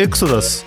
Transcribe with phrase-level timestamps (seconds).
[0.00, 0.64] エクソダス。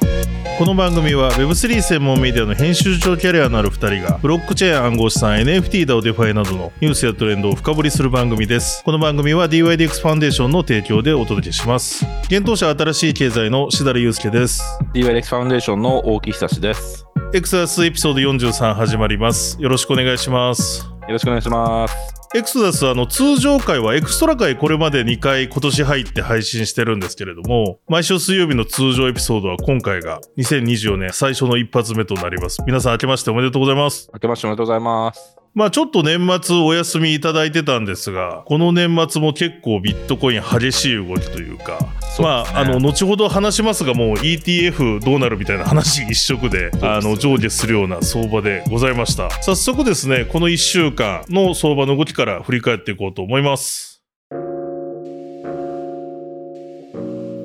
[0.59, 8.83] この番組は Web3 専門メディアの編集長キャリアのある2人がブロックチェーン暗号資産 NFT だデファイなどのニュースやトレンドを深掘りする番組です。
[8.83, 12.05] この番組は DYDX ファンデーションの提供でお届けします。
[12.25, 14.61] 幻冬舎あたらしい経済の設楽悠介です。
[14.93, 17.07] DYDX ファウンデーションの大木久志です。
[17.34, 19.59] エクソダスエピソード43始まります。
[19.59, 20.86] よろしくお願いします。
[20.86, 22.12] よろしくお願いします。
[22.36, 35.42] エクソダスあの通常回はエクストラ回これまで2回今年入って配信してるんですけれども毎週水曜日の通常エピソードは今回が2024年最初の一発目となります皆さん明けましておめでとうございます明けましておめでとうございます。
[35.53, 41.80] まあちょっと年末お休みいただいてたんですがこの年末も結構ビットコイン激しい動きというか
[42.20, 50.26] まあ、あの後ほど話しますがもう ETF どうなるみたいな話一色であの上下するような相場でございました早速ですね。
[50.26, 53.92] この1週間の相場の動きから振り返っていこうと思います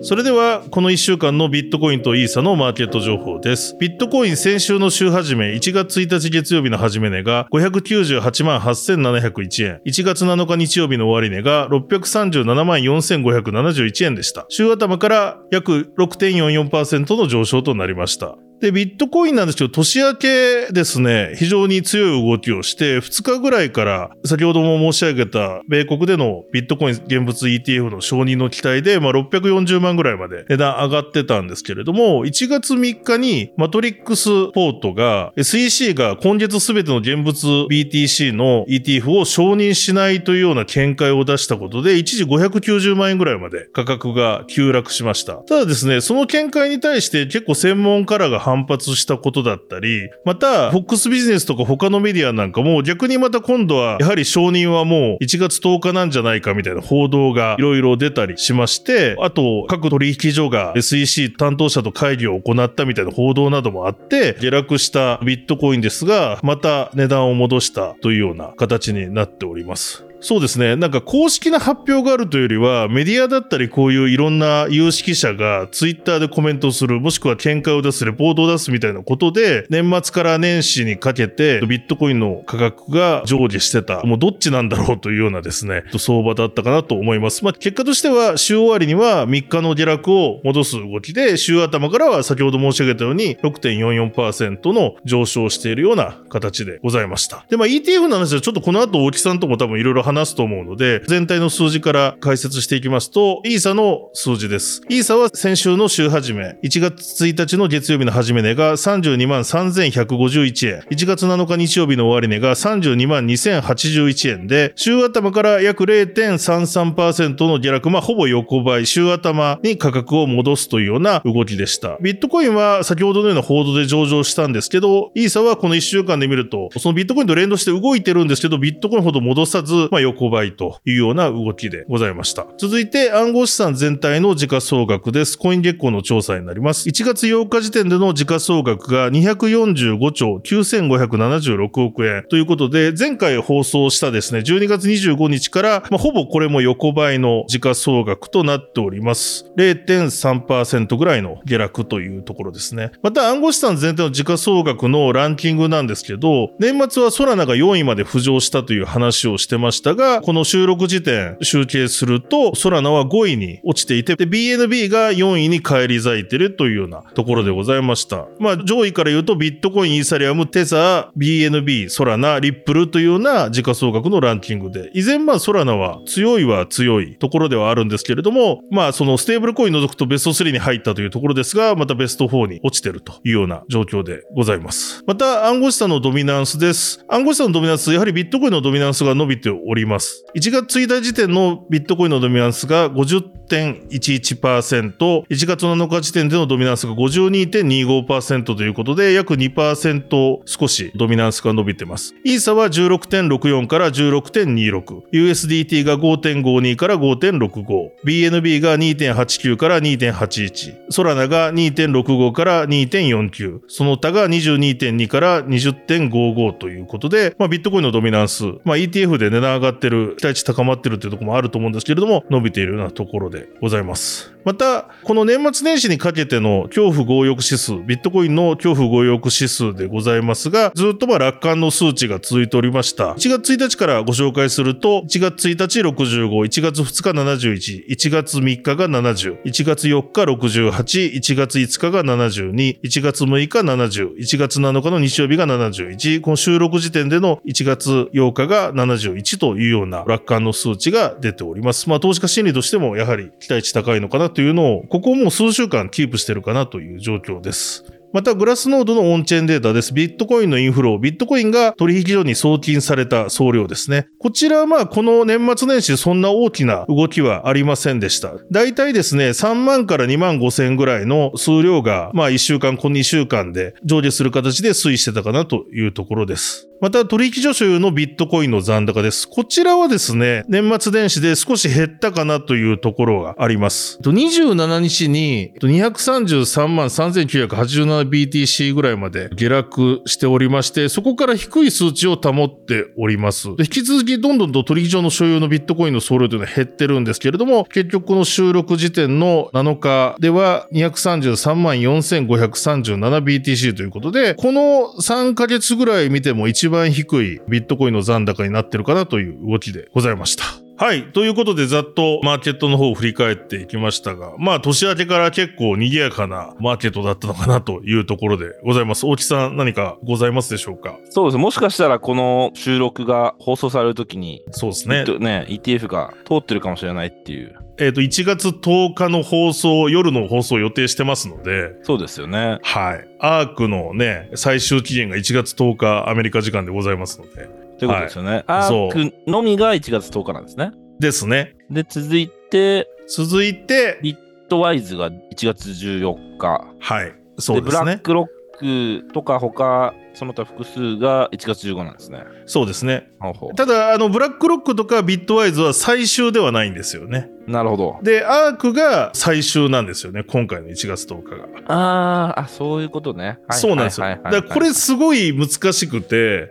[0.00, 3.76] それではこの1週間のビットコインとイーサのマーケット情報です。
[3.80, 9.80] ビットコイン先週の週始め1月1日月曜日の始め値が598万8701円。
[9.84, 14.46] 1月7日日曜日の終値が637万4571円でした。
[14.48, 18.36] 週頭から約6.44%の上昇となりました。
[18.60, 45.34] で、ビットコインなんですけど、年明けですね、非常に強い動きをして、2日ぐらいから、先ほども申し上げた、米国でのビットコイン現物 ETF の承認の期待で、まあ、640万ぐらいまで値段上がってたんですけれども、1月3日に、マトリックスポートが、SEC が今月すべての現物 BTC の ETF を承認しないというような見解を出したことで、一時590万円ぐらいまで価格が急落しました。
[45.34, 70.07] ただですね、その見解に対して結構専門家らが反発したことだったり、また、FOX ビジネスとか他のメディアなんかも逆にまた今度は、やはり承認はもう1月10日なんじゃないかみたいな報道がいろいろ出たりしまして、あと、各取引所が SEC 担当者と会議を行ったみたいな報道などもあって、下落したビットコインですが、また値段を戻したというような形になっております。
[70.20, 70.74] そうですね。
[70.74, 87.44] なんか公式な発表があるというよりは、メディアだったりこういういろんな有識者がツイッターでコメントする、もしくは見解を出す、レポートを出すみたいなことで、年末から年始にかけてビットコインの価格が上下してた、もうどっちなんだろうというようなですね、相場だったかなと思います。
[87.44, 97.46] まあ結果としては週終わりには3日の下落を戻す動きで、週頭からは先ほど申し上げたように6.44%の上昇しているような形でございました。
[97.48, 104.80] で、まあ ETF の話はちょっとこの後大木さんとも多分いろいろ話すと思うので、全体の数字から解説していきますと、イーサの数字です。
[104.88, 121.98] イーサは先週の週始め、1月1日の月曜日の始め値が32万3151円、1月7日日曜日の終値が32万2081円で、週頭から約0.33%の下落、まあほぼ横ばい、週頭に価格を戻すというような動きでした。
[122.00, 132.46] ビットコインは先ほどのような報道で上場したんですけど、イーサはこの1週間で見ると、そのビットコインと連動して動いてるんですけど、ビットコインほど戻さず、まあ横ばいというような動きでございました。
[132.58, 135.38] 続いて暗号資産全体の時価総額です。
[135.38, 136.88] コイン月光の調査になります。
[136.88, 149.50] 1月8日時点での時価総額が245兆9576億円ということで、前回放送したですね、12月25日から、まあ、ほぼこれも横ばいの時価総額となっております。
[149.56, 152.92] 0.3%ぐらいの下落というところですね。
[153.02, 168.26] また暗号資産全体の時価総額のランキングなんですけど、年末はソラナが4位まで浮上したという話をしてましたが、この収録時点集計すると、ソラナは5位に落ちていて、で、BNB が4位に返り咲いてるというようなところでございました。
[168.38, 185.04] まあ、上位から言うと、ビットコイン、イーサリアム、テザー、BNB、ソラナ、リップルというような時価総額のランキングで、以前まあ、ソラナは強いは強いところではあるんですけれども、まあ、そのステーブルコイン除くとベスト3に入ったというところですが、またベスト4に落ちてるというような状況でございます。
[185.06, 187.04] また、暗号資産のドミナンスです。
[187.08, 190.24] 暗号資産のドミナンス、やはりビットコインのドミナンスが伸びております。
[190.36, 202.14] 1月1日時点のビットコインのドミナンスが50 50.11%、1月7日時点でのドミナンスが52.25%ということで、約2%少しドミナンスが伸びてます。
[202.24, 224.37] イーサは16.64から16.26、USDT が5.52から5.65、BNB が2.89から2.81、ソラナが2.65から2.49、その他が22.2から20.55ということで、まあ、ビットコインのドミナンス、まあ、ETF で値段上がってる、期待値高まってるっていうところもあると思うんですけれども、伸びているようなところででございます。
[224.48, 233.12] また、この年末年始にかけての恐怖強欲指数、ビットコインの恐怖強欲指数でございますが、ずっとま楽観の数値が続いておりました。
[233.12, 251.90] 1月1日からご紹介すると、1月1日65、1月2日71、1月3日が70、1月4日68、1月5日が72、1月6日70、1月7日の日曜日が71、この収録時点での1月8日が71というような楽観の数値が出ております。
[251.90, 257.97] まあ投資家心理としてもやはり期待値高いのかなとというのを、ここもう数週間キープしてるかなという状況です。
[258.12, 259.92] また、グラスノードのオンチェーンデータです。
[259.92, 264.08] ビットコインのインフロー、ビットコインが取引所に送金された総量ですね。
[264.18, 268.32] こちらはまあ、この年末年始そんな大きな動きはありませんでした。
[268.50, 276.68] 大体ですね、3万から2万5千ぐらいの数量が、まあ1週間、この2週間で上下する形で推移してたかなというところです。
[276.80, 279.28] また、取引所所有のビットコインの残高です。
[279.28, 283.98] こちらはですね、年末年始で少し減ったかなというところがあります。
[284.02, 293.54] 27日に233万3987 BTC ぐらいまで下落しておりまして、そこから低い数値を保っております。
[293.56, 310.67] で引き続きどんどんと取引所の所有のビットコインの総量というのは減ってるんですけれども、結局この収録時点の7日では233万 4537BTC ということで、この3ヶ月ぐらい見ても一番低いビットコインの残高になってるかなという動きでございました。
[310.78, 311.10] はい。
[311.10, 319.04] ということで、ざっとマーケットの方を振り返っていきましたが、まあ、年明けから結構賑やかなマーケットだったのかなというところでございます。
[319.04, 320.96] 大木さん、何かございますでしょうか？
[321.10, 321.36] そうです。
[321.36, 325.04] もしかしたらこの収録が放送されるときに、そうですね。
[325.18, 327.56] ね、ETF が通ってるかもしれないっていう。
[327.80, 332.58] えっ、と、1月10日の放送、夜の放送を予定してますので、そうですよね。
[332.62, 333.08] はい。
[333.18, 337.67] アークのね、最終期限が1月10日アメリカ時間でござい1ので。
[337.78, 338.44] ということですよね。
[338.46, 340.72] アそうークのみが1月10日なんですね。
[340.98, 341.56] ですね。
[341.70, 344.16] で、続いて、続いて、ビッ
[344.48, 345.14] トワイズが1
[345.46, 346.64] 月14日。
[346.80, 347.14] はい。
[347.38, 347.92] そうで、すね。
[347.92, 352.24] ラックロックとか他、その他複数が1月15なんですね。
[352.46, 353.08] そうですね。
[353.20, 357.30] ほうほただ、あの、ブラックロックとかビットワイズは最終ではないんですよね。
[357.46, 358.00] うなるほど。
[358.02, 360.24] で、アークが最終なんですよね。
[360.24, 361.46] 今回の1月10日が。
[361.68, 363.38] あーあ、そういうことね。
[363.46, 364.06] はいそうなんですよ。
[364.06, 366.50] はいはいはいだこれすごい難しくて、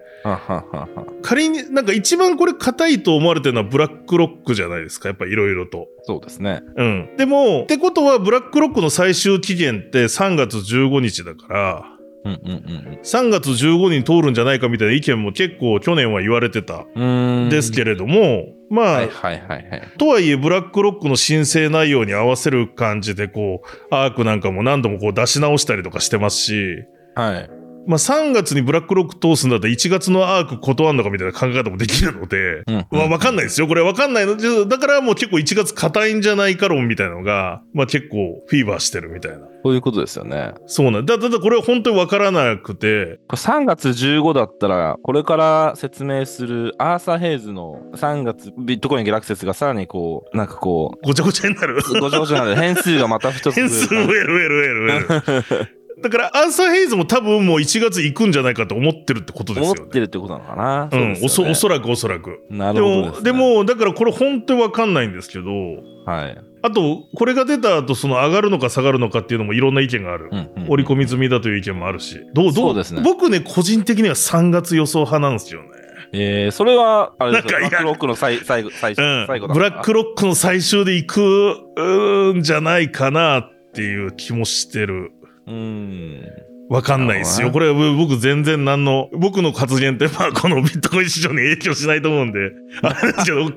[1.21, 5.09] 仮になんか一番これ硬いと思われてるのはブラックロックじゃないですか。
[5.09, 5.87] やっぱいろいろと。
[6.03, 6.63] そうですね。
[6.77, 7.09] うん。
[7.17, 11.96] でも、ってことはブラックロックの最終期限って3月15日だから、
[12.27, 19.81] うんうんうん3月15日に通るんじゃないかみたいな意見も結構去年は言われてたんですけれども、まあ、はいはいはいはい。
[19.97, 26.85] とはいえ、ブラックロックの申請内容に合わせる感じで、こう、アークなんかも何度もこう出し直したりとかしてますし、
[27.15, 27.56] はい。
[27.87, 33.67] まあ3月にブラックロック通すんだったら1月のアーク断るのかみたいな考え方もできるので、うんまあわかんないですよ。
[33.67, 34.65] これわかんないので。
[34.65, 39.47] だからもう結構1月硬いんじゃないか論みたいなのが、まあ結構フィーバーしてるみたいな。
[39.63, 40.53] そういうことですよね。
[40.65, 41.17] そうなんだ。
[41.17, 51.77] だ、だこれは本当にわからなくて、これ3月15だったら、これから説明するアーサー・ヘイズの3月ビットコイン下落説がさらにこう、なんかこごちゃごちゃになる。
[51.77, 55.76] う、ごちゃごちゃなので変数がまた一つ変る数増える増える増える増える。
[56.01, 59.89] だから、アーサー・ヘイズも多分もう1月行くんじゃないかと思ってるってことです思よね。
[59.89, 60.89] ってるってことなのかな。
[60.91, 62.39] うん、おそ、おそららくおそらく。
[62.49, 63.23] なるほどです、ね。
[63.23, 65.51] で、も、だからこれ本当にわかんないんですけど、
[66.05, 66.37] はい。
[66.61, 70.29] あと、これが出た後、その上がるのか下がるのかっていうのもいろんな意見がある。
[70.31, 72.19] うんうんうん織り込み済みだという意見もあるし。
[72.33, 75.69] どう、どうそうですね僕ね、個人的には3月予想派なんですよね。
[76.11, 79.27] えー、それは、あれですか、なんかいやブラックロックの最最後、最うん。
[79.27, 85.11] 最後だブラックロックの最終で行くんじゃないかなっていう気もしてる。
[85.47, 86.47] うーん。
[86.69, 87.51] わかんないですよ。
[87.51, 92.39] これ僕全然何の、僕の発言ってまあこのビットコイン市場に影響しないと思うんで、
[92.81, 93.49] あれですけど、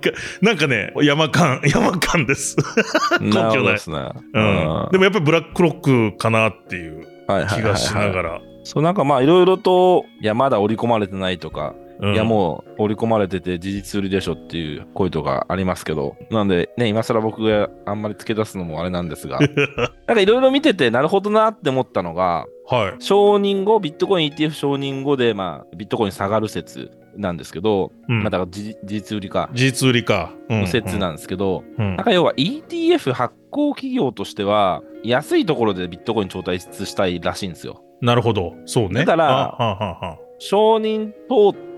[0.43, 2.57] なんかね、山感、山感です。
[3.21, 3.99] 根拠ないですね。
[4.33, 4.89] うん。
[4.93, 5.81] でもやっぱりブラックロッ
[6.13, 7.05] クかなっていう
[7.53, 8.41] 気がしながら。
[8.63, 19.39] そうなんかまあいろいろと、いや、まだ織り込まれてないとか、うんいやもう織り込まれてて事実売りでしょっていう声とかありますけど、なんでね、今更僕があんまり付け出すのもあれなんですが、
[20.07, 23.03] なんかいろいろ見ててなるほどなって思ったのが、はい。
[23.03, 30.33] 承認後、ビットコイン ETF 承認後で、まあ、ビットコイン下がる説なんですけど、うんまあだから事事実売りか、事実売りか。
[30.49, 37.83] うんの説なんですけど、うんなんか要は ETF 発行企業としては、安いところでビットコイン調達したいらしいんですよ。
[38.01, 38.55] なるほど。
[38.65, 39.05] そうね。
[39.05, 41.70] だから承認通って、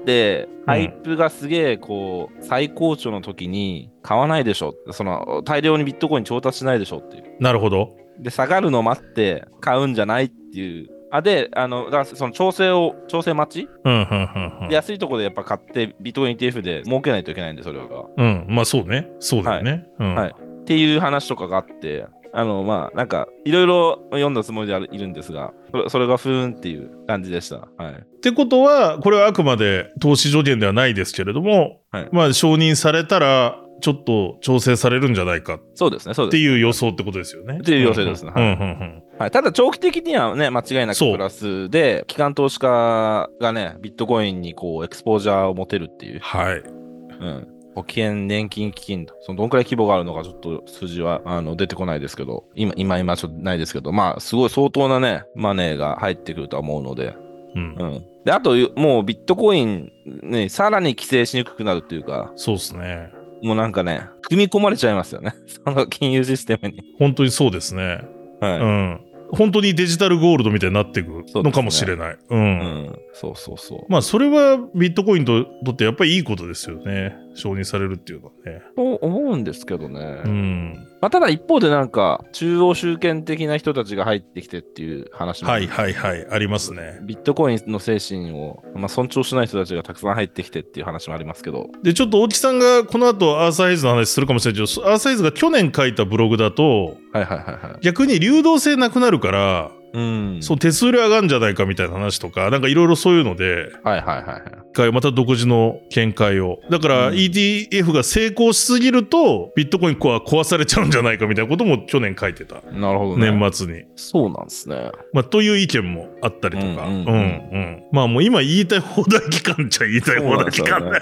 [0.67, 4.75] ハイプがすげえ、こう、最高潮の時に買わないでしょ。
[4.91, 7.25] その、大量にビットコイン調達しないでしょっていう。
[7.41, 7.97] なるほど。
[8.19, 10.89] で、下がるの待って買うんじゃないっていう。
[11.11, 13.69] あ、で、あの、だからその調整を、調整待ち？
[13.85, 14.75] うん、うん、うんうんで。
[14.75, 18.07] 安いところでやっぱ買って、ビットコイン ETF で儲けないといけないんで、それは。
[18.17, 19.09] うん、まあそうね。
[19.19, 19.87] そうだよね。
[19.99, 20.15] うん。
[20.15, 27.69] はいっていう話とかがあって、あの、まあ、なんか、いろいろ読んだつもりでいるんですが、それそれがふーんっていう感じでした。
[27.77, 27.93] はい。
[27.93, 36.33] ってことは、これはあくまで投資助言ではないですけれども、はいまあ承認されたら、ちょっと調整されるんじゃないかっそうですね、そうです。
[36.33, 37.59] ていう予想ってことですよね。
[37.59, 46.59] っていう予想ですねうんはいうんうんはい、ただ、長期的にはね、間違いなくプラスで、機関投資家がね、ビットコインにこう、エクスポージャーを持てるっていう、はい。
[46.61, 47.49] うん。
[47.75, 57.17] 保険、年金基金、そのどんくらい規模があるのか、ちょっと数字はあの出てこないですけど、今、今、今、ちょっとないですけど、まあ、すごい相当なね、マネーが入ってくるとは思うので、
[57.55, 57.85] うんう。
[57.85, 58.07] ん。
[58.25, 59.91] で、あと、もうビットコイン、
[60.23, 63.11] ね、さらに規制しにくくなるっていうか、そうですね。
[63.43, 65.35] もうなんかね、組み込まれちゃいますよね。
[65.65, 66.83] その金融システムに。
[66.99, 68.01] 本当にそうですね。
[68.41, 68.59] はい。
[68.61, 69.01] うん。
[69.33, 72.15] 本当にデジタルゴールドみたいになっていくのかもしれない。
[72.15, 72.19] う。
[72.31, 72.99] うんん。
[73.15, 73.87] そうそうそう。
[73.89, 77.17] まあ、それはビットコインととってやっぱりいいことですよね。
[77.35, 78.63] 承認されるっていうのはね。
[78.77, 80.23] と思うんですけどね。
[80.25, 80.89] うん。
[81.01, 86.27] まあ、ただ一方でなんか、中央集権的な人たちが入ってきてっていう話も、はいはいはい。
[86.31, 87.01] ありますね。
[87.03, 97.81] ビットコインの精神を、まあ、尊重しない人たちがたくさん入ってきてっていう話もありますけど、で、ちょっと大木さんがこの後アーサイズの話するかもしれないけど、アーサイズが去年書いたブログだと、はいはいはいはい。
[97.81, 100.39] 逆に流動性なくなるから、うん。
[100.41, 106.61] そう手数料上がるんじゃないかみたいな話とか、なんかいろいろそういうので、はいはいはいまた独自の見解を。
[106.71, 112.63] だからうん ETF が成功しすぎると、ビットコインは壊されちゃうんじゃないかみたいなことも去年書いてた。
[112.73, 113.31] なるほどね。
[113.31, 113.85] 年末に。
[113.97, 114.91] そうなんですね。
[115.13, 116.87] まあ、という意見もあったりとか。
[116.87, 120.99] ううんんうんうんうんまあもう今言いたい放題期間っちゃ言いたい放題期間ね。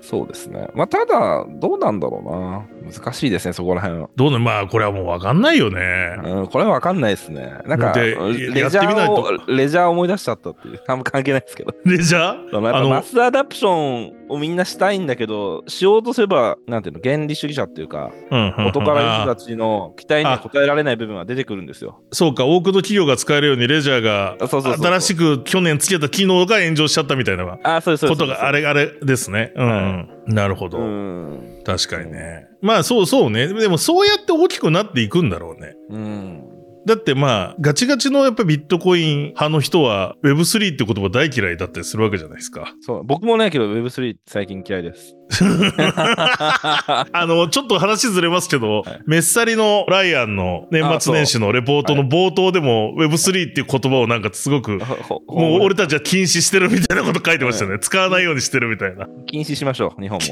[0.00, 0.68] そうですね。
[0.74, 2.90] まあ、ただ、どうなんだろうな。
[2.90, 4.08] 難しいですね、そこら辺は。
[4.16, 6.16] どうね、まあこれはもうわかんないよね。
[6.24, 7.52] うん、これはわかんないですね。
[7.66, 10.80] なんか、でレジャやってみないとーを、レジャーを思い出しちゃったっていう。
[10.86, 11.74] あんま関係ないですけど。
[11.84, 12.60] レジャー？
[12.60, 22.00] マスアダプションをみんなしたいんだけど、しようとすれば、なんていうの、原理主義者っていうか、うんうんうん元から人あたちの期待には応えられない部分は出てくるんですよ。
[22.12, 27.44] そうか、多くの企業が使えるようにレジャーがあそうそう新しく去年つけた機能が炎上しちゃったみたいな。
[27.44, 29.52] ことがあれあれですね。
[29.56, 30.34] うん、うん。
[30.34, 30.78] なるほど。
[30.78, 31.62] うん。
[31.64, 32.46] 確かにね。
[32.62, 33.48] まあそうそうね。
[33.48, 35.74] でもそうやって大きくなっていくんだろうね。
[35.90, 36.49] うん。
[36.86, 42.72] だってまあ、ガチガチのやっぱビットコイン派の人は Web3 って言葉大嫌いだったりするわけじゃないですか。
[42.80, 43.04] そう。
[43.04, 45.14] 僕もない、けど Web3 最近嫌いです。
[47.12, 54.78] あの、ちょっと話ずれますけど、はいメッサリのライアンの年末年始のレポートの冒頭でも Web3 っていう言葉をなんかすごく、
[55.26, 57.78] もう俺たちは禁止してるみたいなこと書いてましたね。
[57.80, 59.06] 使わないようにしてるみたいな。
[59.26, 60.24] 禁止しましょう、日本も。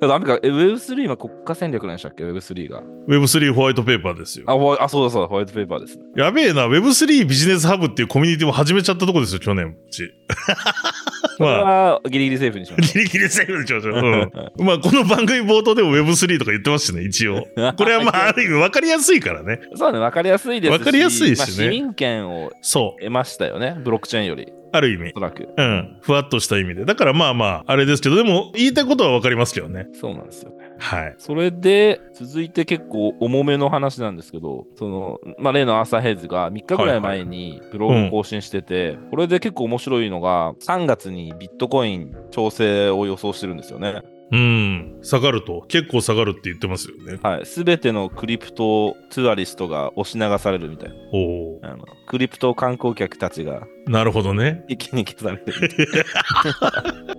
[0.08, 2.82] ダメか、え Web3 は国家戦略なんでしたっけ ?Web3 が。
[3.08, 4.44] Web3 ホワイトペーパーですよ。
[4.48, 6.04] あ、ホワイあそうだそうだ、ホワイトペーパーですね。
[6.16, 10.10] やべえな、Web3 ビジネスハブっていうコミュニティも始めちゃったとこですよ、去年うち。
[11.38, 13.80] まあ、はギリギリセーフにしましギリギリセーフにしょう。
[14.58, 14.66] うん。
[14.66, 17.46] まあ、この番組冒頭でも Web3 とか言ってますしね、一応。
[17.76, 19.60] これはまあ、ある意味分かりやすいからね。
[19.74, 20.78] そうね、わかりやすいですし。
[20.78, 23.00] わかりやすいしねまあ市民権をそう。
[23.02, 25.20] 得ましたよね、ブロックチェーンより、ある意味おそ。
[25.20, 25.48] らく。
[25.56, 25.96] うん。
[26.00, 26.84] ふわっとした意味で。
[26.84, 29.86] だからまあまあ、あれですけど、でも言いたいことは分かりますけどね。
[29.92, 30.69] そうなんですよね。
[30.80, 31.14] はい。
[31.18, 44.02] それで、続いて結構重めの話なんですけど、その、まあ、例のアーサーヘイズが3日ぐらい前にブログを更新してて、これで結構面白いのが、3月にビットコイン調整を予想してるんですよね。
[44.32, 44.98] うん。
[45.02, 45.64] 下がると。
[45.68, 47.18] 結構下がるって言ってますよね。
[47.22, 47.46] はい。
[47.46, 50.94] すべてのクリプトツアリストが押し流されるみたいな。
[51.12, 53.90] おおあのクリプト観光客たちがー。
[53.90, 54.64] なるほどね。
[54.68, 55.68] 一気に消されてる。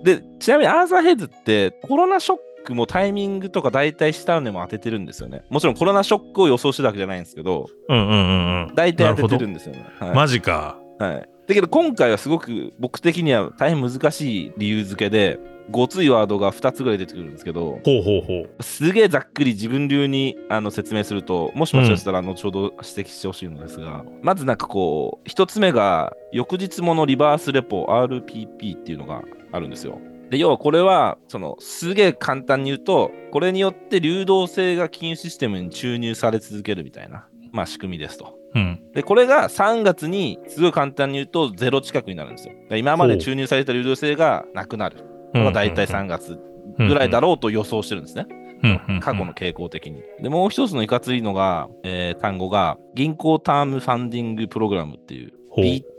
[0.02, 5.42] で、ちなみにアーサーヘイズってコロナショックもタイミングとか大体下値も当ててるんですよね。
[5.50, 8.74] もちろんコロナショックを予想してたわけじゃないんですけど、うんうんうんうん。
[8.74, 9.86] 大体当ててるんですよね。
[9.98, 10.78] はいマジか。
[10.98, 11.28] はい。
[11.46, 15.38] だけど今回はすごく僕的には大変難しい理由付けで、
[15.70, 18.62] ごついワードが2つぐらい出てくるんですけど、ほうほうほう。
[18.62, 29.98] すげえざっくり自分流にあの説明すると、もしもしかしたら後ほど指摘してほしいのですが、まずなんかこう、一つ目が、翌日ものリバースレポ RPP っていうのがあるんですよ。
[30.32, 38.34] で、要はこれは、その、すげえ簡単に言うと、これによって流動性が金融システムに注入され続けるみたいな、まあ仕組みですと。
[38.54, 38.80] うん。
[38.94, 42.54] で、これが3月に、すごい簡単に言うと、ゼロ近くになるんですよ。
[42.70, 46.38] で今まで注入された流動性がなくなるのが大体3月
[46.78, 48.26] ぐらいだろうと予想してるんですね。
[48.30, 50.00] うん過去の傾向的に。
[50.22, 55.32] で、もう一つのいかついのが、えー単語が、銀行タームファンディングプログラムっていう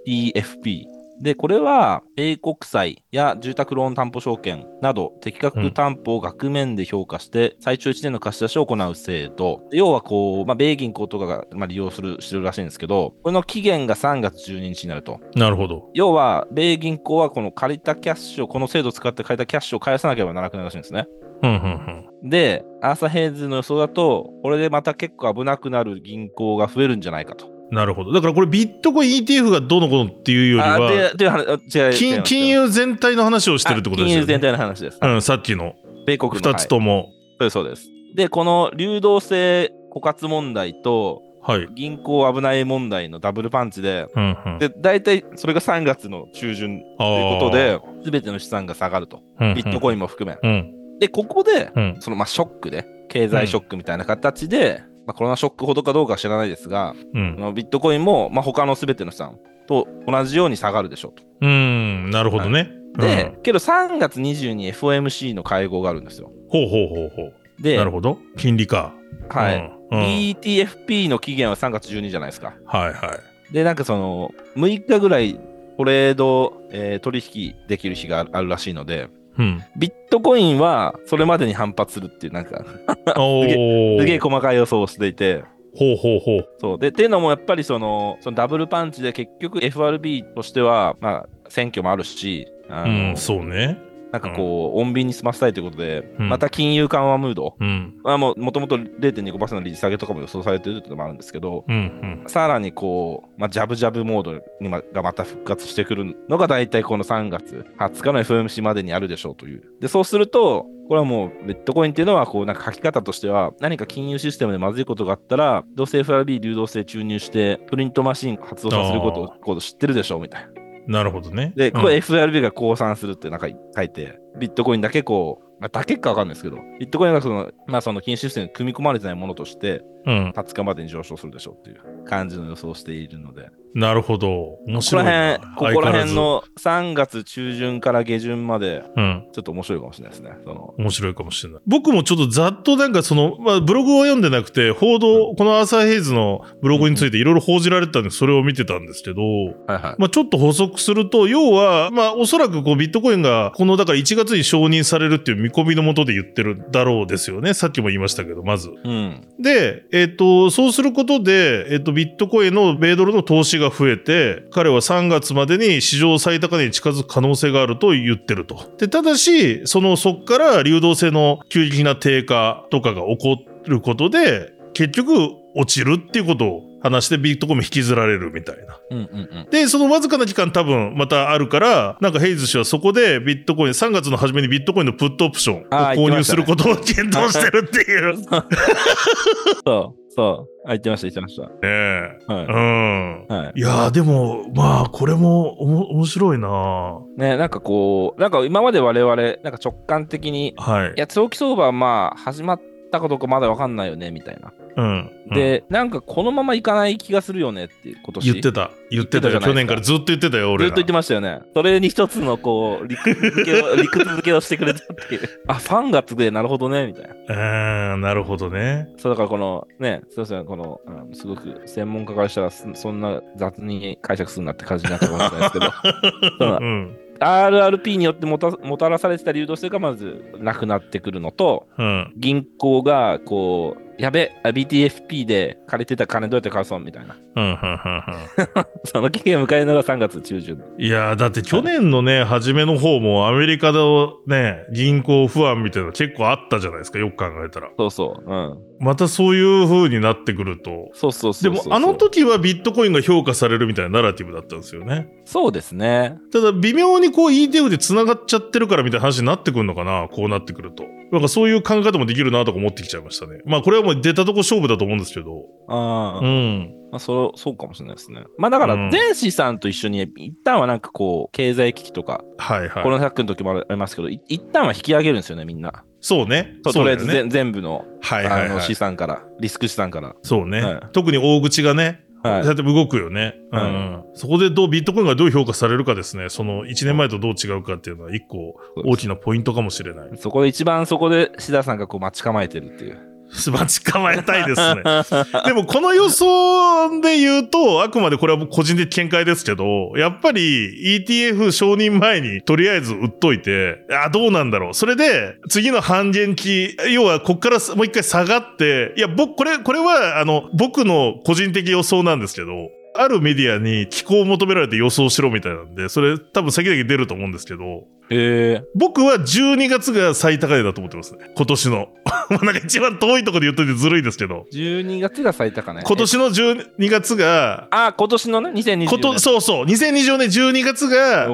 [0.07, 0.85] BTFP。
[1.23, 9.61] で、これは、米国債や住宅ローン担保証券など、適格担保を額面で評価して、最長1年の貸し出しを行う制度。
[9.71, 15.21] 要は、こう、まあ、米銀行とかが、まあ、利用する、してるらしいんですけど、これの期限が3月12日になると。
[15.33, 15.89] なるほど。
[15.93, 21.07] 要は、米銀行はこの借りたキャッシュを、この制度を使って借りたキャッシュを返さなければならなくなるらしいんですね。
[21.41, 27.51] うんうんで、アーサー・ヘイズの予想だと、これでまた結構危なくなる銀行が増えるんじゃないかと。
[27.73, 27.75] うん。
[27.75, 28.11] なるほど。
[28.11, 34.23] だからこれビットコイン ETF がどうのこうのっていうよりあは、金金融全体の話をしてるってことですよね。
[34.23, 34.99] あ金融全体の話です。
[35.01, 35.73] うん、さっきの
[36.05, 37.09] 米国の2つとも。
[37.39, 41.67] はいそうですでこの流動性枯渇問題とはい。
[41.75, 44.59] 銀行危ない問題のダブルパンチで、うんうん。
[44.59, 49.21] で、大体それが3月の中旬ということで、すべての資産が下がると。
[49.39, 50.37] でビットコインも含め。
[50.41, 50.99] うん。
[50.99, 51.97] で、ここで、うん。
[51.99, 57.41] そのまあショックで、経済ショックみたいな形で、まあ、コロナショックほどかどうかは知らないですが、うんあ。
[57.41, 61.23] のビットコインも、まあ、他のすべての資産と同じように下がるでしょうと。
[61.41, 62.09] うん。
[62.09, 62.71] なるほどね。
[62.97, 66.31] で、うんけど3月20に FOMC の会合があるんですよ。
[66.49, 67.33] ほうほうほうほう。
[67.61, 68.17] で、なるほど。
[68.37, 68.93] 金利か。
[69.29, 69.55] はい。
[69.57, 72.55] うんうん BTFP の期限は3月12じゃないですか。
[72.65, 73.19] はいは
[73.51, 73.53] い。
[73.53, 75.39] で、なんかその、6日ぐらい
[75.77, 79.61] トレード、えー取引できる日があるらしいので、うん。
[79.77, 85.43] ビットコインはそれまでに反発するっていう、なんか、すげえ細かい予想をしていて、
[85.75, 86.49] ほうほうほう。
[86.59, 86.79] そう。
[86.79, 93.79] で、っていうのもやっぱりその、そのダブルパンチで結局 FRB としては、まあ、選挙もあるし、あうのん、そうね。
[94.13, 97.99] なんかこう、穏便に済ませたいということで、うんまた金融緩和ムード、うん。
[98.03, 109.63] まあ、ももともと0.25%の利子下げとかも予想されてるっていうのもあるんですけど、うんさらにこう、まあ、ジャブジャブモードにまがまた復活してくるのが大体この3月20日の FMC までにあるでしょうという。
[109.81, 120.62] で、そうすると、これはもうビットコインっていうのは、こう、なんか書き方としては、何か金融システムでまずいことがあったら、どうせ FRB 流動性注入して、プリントマシン発動させることを知ってるでしょうみたいな。
[120.87, 120.93] うん。
[120.93, 121.53] なるほどね。
[121.55, 130.33] で、うんこれ FRB が降参するってなんか書いて、ビットコインだけこう、まあ、だけかわかんないですけど、ビットコインがその、まあその金融システムに組み込まれてないものとして、うん。
[130.35, 134.59] 20日までに上昇するでしょうっていう感じの予想をしているので、なるほど。
[134.67, 135.11] 面ここ白いな。
[135.11, 138.83] ら辺、ここら辺の3月中旬から下旬まで。
[138.95, 139.27] うん。
[139.33, 140.37] ちょっと面白いかもしれないですね。
[140.43, 141.61] その面白いかもしれない。
[141.65, 149.95] 僕もちょっとざっとなんかその、まあブログを読んでなくて、報道、このアーサーヘイズのブログについていろいろ報じられてたんで、それを見てたんですけど、はいはい。
[149.97, 157.53] まあちょっと補足すると、要は、まあおそらくこうビットコインが、このだから1月に承認されるっていう見込みのもとで言ってるだろうですよね。
[157.53, 158.69] さっきも言いましたけど、まず。
[158.83, 159.27] うん。
[159.39, 168.71] で、えっ、と、そうすることで、えっ、と、ビットコインの米ドルの投資が増えて、彼は3月までに史上最高値に近づく可能性があると言ってると。
[168.77, 178.77] で、ただし、その、そっから流動性の急激な低下とかが起こることで、結局、落ちるっていうことを話してビットコインも引きずられるみたいな。
[178.91, 179.49] うんうんうん。
[179.49, 185.63] で、そのわずかな期間多分またあるから、なんかヘイズ氏はそこでビットコイン、3月の初めにビットコインのプットオプションを
[185.95, 188.17] 購入することを検討してるっていう。
[188.17, 188.23] ね
[189.65, 190.53] そう、そう。
[190.65, 191.49] あ、言ってました、言ってました。
[191.63, 192.17] え。
[192.27, 193.25] はうん。
[193.29, 193.37] い。
[193.37, 193.51] はい。
[193.55, 200.99] いやーでも、まあ、これもおも面白いなね、なんかこう、なんか今まで我々、なんか直感的に、はいい。
[200.99, 204.51] や、長期相場はまあ、始まったかどうかまだわかんないよね、みたいな。
[204.75, 205.11] うん。
[205.29, 208.31] うん、で、なんかこのままいかない気がするよねっていう、今年。
[208.31, 208.71] 言ってた。
[208.89, 209.39] 言ってたよ。
[209.39, 210.69] 去年からずっと言ってたよ、俺ら。
[210.69, 211.41] ずっと言ってましたよね。
[211.53, 215.29] それに一つのこう、理屈付けを、理屈付けをしてくれたっていう。
[215.47, 217.93] あ、3月でなるほどね、みたいな。
[217.93, 218.89] うん、なるほどね。
[218.97, 226.97] そうだからこのね、そうですね、この、うんすごく専門家からしたらそそんな雑に解釈するなって感じになったかもしれないですけど、 うん。
[227.19, 232.13] RRP によってもたもたらされてた流動性がまずなくなってくるのと、うん。
[232.17, 237.15] 銀行がこう、やべ、あ BTFP で借りてた金どうやって返そうみたいな。
[237.35, 238.65] うん、うん、うん、うん。
[238.85, 240.61] その期限を迎えるのが3月中旬。
[240.77, 247.69] いやーだって去年のね、初めの方もアメリカのね、銀行不安みたいなの結構あったじゃないですか、よく考えたら。
[247.77, 248.31] そうそう。
[248.31, 248.57] うん。
[248.79, 250.89] またそういう風になってくると。
[250.93, 255.07] そうそうそうそうでも、あの時はビットコインが評価されるみたいなナラティブだったんですよね。
[255.25, 256.17] そうですね。
[256.31, 260.83] ただ、微妙にこう ETF で繋がっちゃってるからみたいな話になってくるのかな、こうなってくると。
[261.11, 263.39] なんかそういう考え方もできるなとか思ってきちゃいましたね。
[263.45, 265.45] まあこれはもう出たとこ勝負だと思うんですけど。
[265.67, 266.73] ああ、うん。
[266.91, 268.23] まあ、そう、そうかもしれないですね。
[268.37, 272.83] まあだからうん、全資産と一緒に、一旦はなんかこう、経済危機とか、はいはい。
[272.83, 275.83] コロナ100の時もありますけど、い一旦は引き上げるんですよね、みんな。
[275.99, 276.57] そうね。
[276.63, 278.75] とりあえず全全部の,、はいはいあの資はい。
[278.75, 280.15] 産から、リスク資産から。
[280.21, 283.35] そうね、はい特に大口がね、はいだって動くよね。
[283.51, 284.03] うん。
[284.13, 286.29] そこでどう、ビットコインがどう評価されるかですね。
[286.29, 290.09] その1年前とどう違うかっていうのは一個大きなポイントかもしれない。
[290.15, 293.12] そこで一番そこで志田さんがこう待ち構えてるっていう。
[293.51, 294.83] 待ち構えたいですね。
[295.45, 304.73] でもこの予想で言うと、あくまでこれはもう個人的見解ですけど、やっぱり ETF 承認前にとりあえず売っといて、あ、どうなんだろう。
[304.73, 321.31] それで、次の半減期、要はこっからもう一回下がって、いや、僕、これ、これは、あの、僕の個人的予想なんですけど、あるメディアに気候を求められて予想しろみたいなんで、それ多分先々出ると思うんですけど、ええ僕は12月が最高値だと思ってますね。
[321.35, 321.87] 今年の。
[322.29, 325.81] まあなんか一番遠いところで言っといてずるいですけど、12月が最高ね。
[325.85, 328.87] 今年の12月が、あ、今年のね、2020年。
[328.87, 331.27] こと、そうそう、2020年12月が、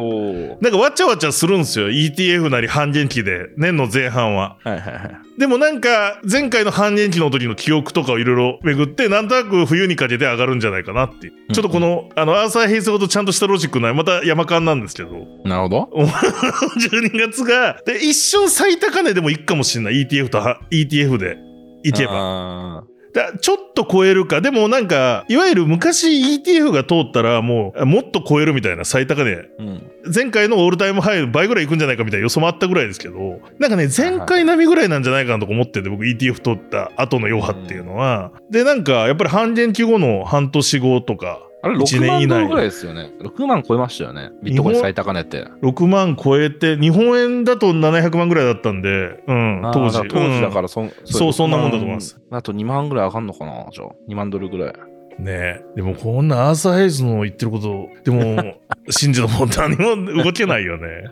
[0.62, 1.89] なんかわちゃわちゃするんですよ。
[1.89, 4.58] ETF なり半減期で、年の前半は。
[4.63, 5.12] はいはいはい。
[5.39, 11.53] でもなんか、前回の半減期の時の記憶とかをいろいろ巡って、なんとなく冬にかけて上がるんじゃないかなっていう。
[11.53, 15.89] ちょっとこの、あの、アーサー・ヘイスほどちゃんとしたロジックない、また山間なんですけど、なるほど。
[16.69, 20.05] 12月が、で、一瞬最高値でもいくかもしれない。
[20.08, 21.38] ETF とは、ETF で。
[21.84, 22.12] いけば。
[22.13, 22.84] ば。
[23.13, 24.41] だちょっと超えるか。
[24.41, 29.32] でもなんか、いわゆる昔 ETF が通ったらもう、もっと超えるみたいな最高値。
[29.58, 29.91] うん。
[30.13, 38.32] 前回のオールタイムハイ倍ぐらいいくんじゃないかみたいな予想もあったぐらいですけど、なんかね、前回並みぐらいなんじゃないかなとか思ってて、僕 ETF 取った後の余波っていうのは。
[38.51, 43.12] で、なんか、やっぱり半減期後の半年後とか、あれ、一6年以内万ドルぐらいですよね。
[43.19, 44.32] 6万超えましたよね。
[44.41, 45.45] ビットコイン最高値って。
[45.62, 49.93] 6万超えて、日本円だと700万ぐらいだったんで、うん、当時。
[49.93, 52.19] だから当時だうんからそん、そうそんなもんだと思います。
[52.32, 53.89] あと2万ぐらい上がんのかなじゃあ。
[54.08, 54.74] 2万ドルぐらい。
[55.19, 55.62] ねえ。
[55.75, 58.55] でもこんなアーサー・ヘイズの言ってること、でも、
[58.89, 61.03] 信じるもん何も動けないよね。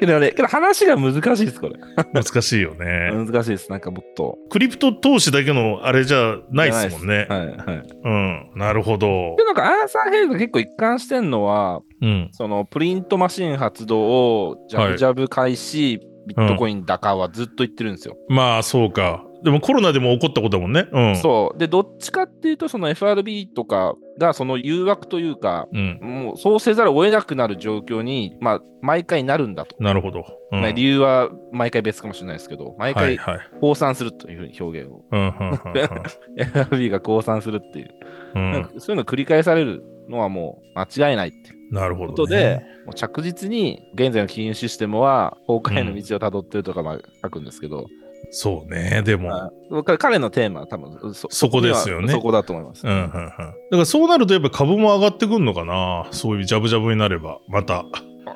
[0.00, 1.74] けどね、けど話が難しいです、これ。
[2.12, 3.12] 難しいよね。
[3.12, 3.70] 難しいです。
[3.70, 4.36] なんかもっと。
[4.50, 7.26] クリプト投資だけのあれじゃないですもんね。
[7.28, 7.56] はいはい。
[8.04, 8.50] うん。
[8.56, 9.44] なるほどで、。
[9.44, 12.28] なんかアーサー・ヘイズが結構一貫してんのは、うん。
[12.32, 18.16] そのプリントマシン発動をジャブジャブ開始、ビットコイン高はずっと言ってるんですよ。
[18.28, 19.24] まあ、そうか。
[19.42, 20.86] でもコロナでも起こったことだもんね。
[20.90, 21.16] うん。
[21.16, 21.58] そう。
[21.58, 25.98] で、どっちかっていうと、その FRB とかがその誘惑というか、うん。
[26.00, 29.76] もうそうせざるを得なくなる状況に、まあ、毎回なるんだと。
[29.78, 30.24] なるほど。
[30.52, 33.18] うんまあ理由は毎回別かもしれないですけど、毎回。
[33.60, 35.04] 降参するというふうに表現を。
[36.36, 37.90] FRB が降参するっていう、
[38.34, 42.10] うんなんかそういうの繰り返されるのはもう間違いないっていうなるほど、ね。
[42.10, 47.86] ことで、もう着実に現在の金融システムは崩壊への道をたどってるとかまあ書くんですけど、
[48.30, 49.02] そうね。
[49.04, 49.34] でも。
[49.34, 49.50] あ
[49.84, 52.86] 彼彼のテーマは多分そそこですよねそこだと思います。
[52.86, 53.10] うんうんうん。
[53.10, 57.38] だからそうなるとやっぱ株も上がってくんのかなそういうジャブジャブになれば。
[57.48, 57.84] また。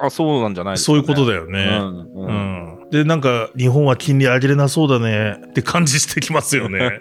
[0.00, 1.62] あ、そうなんじゃないですか、そういうことだよよね。
[1.62, 2.32] うんううん
[2.86, 2.90] ん。
[2.90, 6.78] で、なんか、日本は金利上げれなそうだねって感じしてきますよね。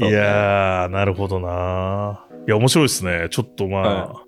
[0.00, 3.28] いやー、なるほどないや、面白いですね。
[3.30, 3.78] ちょっとま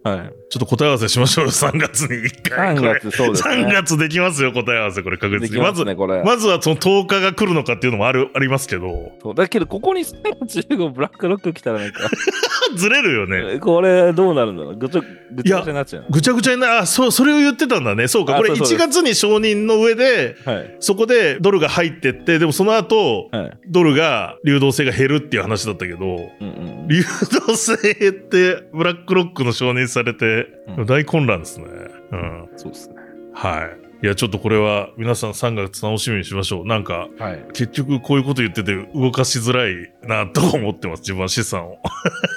[0.02, 0.20] あ、はい。
[0.20, 1.50] はい、ちょっと答え合わせしましょうよ。
[1.50, 2.74] 3月に1回。
[2.74, 3.54] 3これ月、そうですね。
[3.66, 5.02] 3月できますよ、答え合わせ。
[5.02, 5.62] これ確実に。
[5.62, 6.22] まね、これ。
[6.22, 12.08] まずはその10日が来るのかっていうのもある、ありますけど、そうだけど、ここに35ブラックロック来たらなんか、
[12.74, 13.58] ずれるよね。
[13.58, 14.76] これどうなるんだろう？
[14.76, 16.06] ぐちゃぐちゃになっちゃう。
[16.08, 18.08] ぐちゃぐちゃにな、あ、そう、それを言ってたんだね。
[18.08, 18.34] そうか。
[18.34, 20.76] これあそうそう1月に承認の上で、はい。
[20.80, 23.58] そこでドルが入ってって、でもその後、はい。
[23.68, 25.98] ドルが流動性が減るっていう話だったけど、
[26.40, 27.02] うんうん流
[27.46, 30.46] 動性ってブラックロックの承認されて、
[30.78, 31.66] うん大混乱ですね。
[32.12, 32.18] うん。
[32.18, 32.48] うん。
[32.56, 32.96] そうですね。
[33.32, 33.66] は
[34.02, 34.04] い。
[34.04, 36.66] いや、ちょっとこれは皆さん3月楽しみにしましょう。
[36.66, 37.44] なんか、はい。
[37.54, 41.00] 結局こういうこと言ってて動かしづらいなと思ってます。
[41.00, 41.78] 自分は資産を。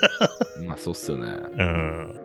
[0.65, 1.27] まあ、そうっすよね。
[1.27, 2.19] うん。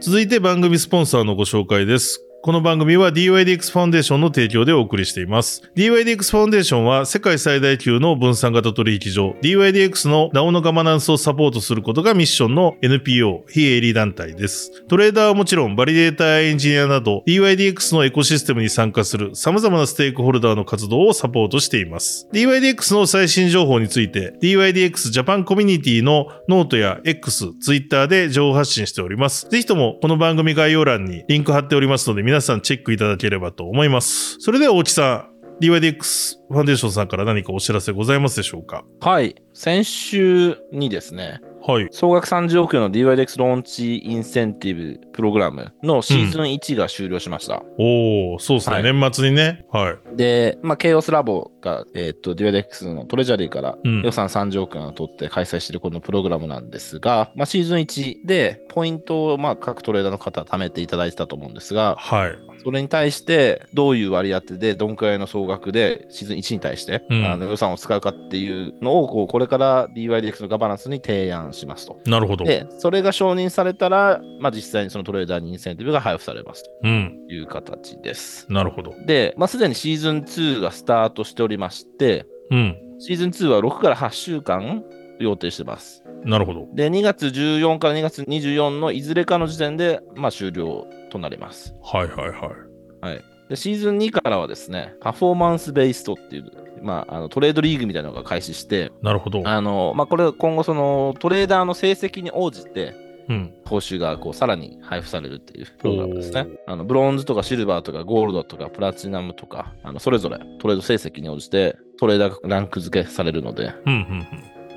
[0.00, 2.24] 続いて番組スポンサーのご紹介です。
[2.44, 5.62] この番組は DYDX ファンデーションの提供でお送りしています。
[5.76, 14.84] DYDX ファンデーションは世界最大級の分散型取引所 DYDX の DAO のガバナンスをサポートすることがミッションの NPO 非営利団体です。
[14.88, 22.28] トレーダーはもちろんバリデーターエンジニアなど DYDX のエコシステムに参加する様々なステークホルダーの活動をサポートしています。
[22.34, 29.48] DYDX の最新情報について DYDX ジャパンコミュニティのノートや X、Twitter で情報発信しております。
[29.48, 34.40] ぜひともこの番組概要欄にリンク貼っておりますので皆さんチェックいただければと思います。
[34.40, 38.84] それでは大木さん、DYDX ファンデーションさんから何かお知らせございますでしょうか？
[39.02, 39.36] はい。
[39.52, 41.88] 先週にですね、はい。
[41.92, 47.62] 総額30億円の DYDX ローンチインセンティブプログラムのシーズン1が終了しました。
[47.78, 48.74] おー、そうですね。
[48.76, 49.64] はい年末にね。
[49.72, 50.16] はい。
[50.16, 62.38] で、まあ、ケイオスラボが、えっ、と、DYDX のトレジャリーからうん予算30億円を取って開催しているこのプログラムなんですが、まあ、シーズン1でポイントを、まあ、各トレーダーの方貯めていただいてたと思うんですが、はい。
[62.62, 71.98] それに対してどういう割り当てでどんくらいの総額でシーズン1に対して、うんあの予算を使うかっていうのをこうこれから DYDX のガバナンスに提案しますと。
[72.06, 72.44] なるほど。
[72.44, 77.18] で、それが承認されたら、まあ、実際にそのトレーダーにインセンティブが配布されますうん。
[77.28, 78.46] という形です。
[78.50, 78.94] なるほど。
[79.06, 82.76] で、まあ、すでにシーズン2がスタートしておりまして、うん。
[82.98, 84.84] シーズン2は6から8週間
[85.18, 86.04] 予定してます。
[86.24, 86.68] なるほど。
[86.74, 91.74] で、2月14から2月24のいずれかの時点で、まあ、終了となります。
[91.82, 93.34] はいはいはい。
[93.48, 96.50] で、シーズン2からはですね、パフォーマンスベイストっていう、
[96.84, 99.42] まあ、あのトレードリーグみたいなのが開始して、なるほど。
[99.44, 102.94] あの、まあ、これ今後そのトレーダーの成績に応じて、
[103.28, 103.54] うん。
[103.64, 106.46] 報酬がこうさらに配布されるっていうプログラムですね。
[106.66, 114.26] あのブロンズとかシルバーとかゴールドとかプラチナムとか、あのそれぞれトレード成績に応じてトレーダーがランク付けされるので、うんうん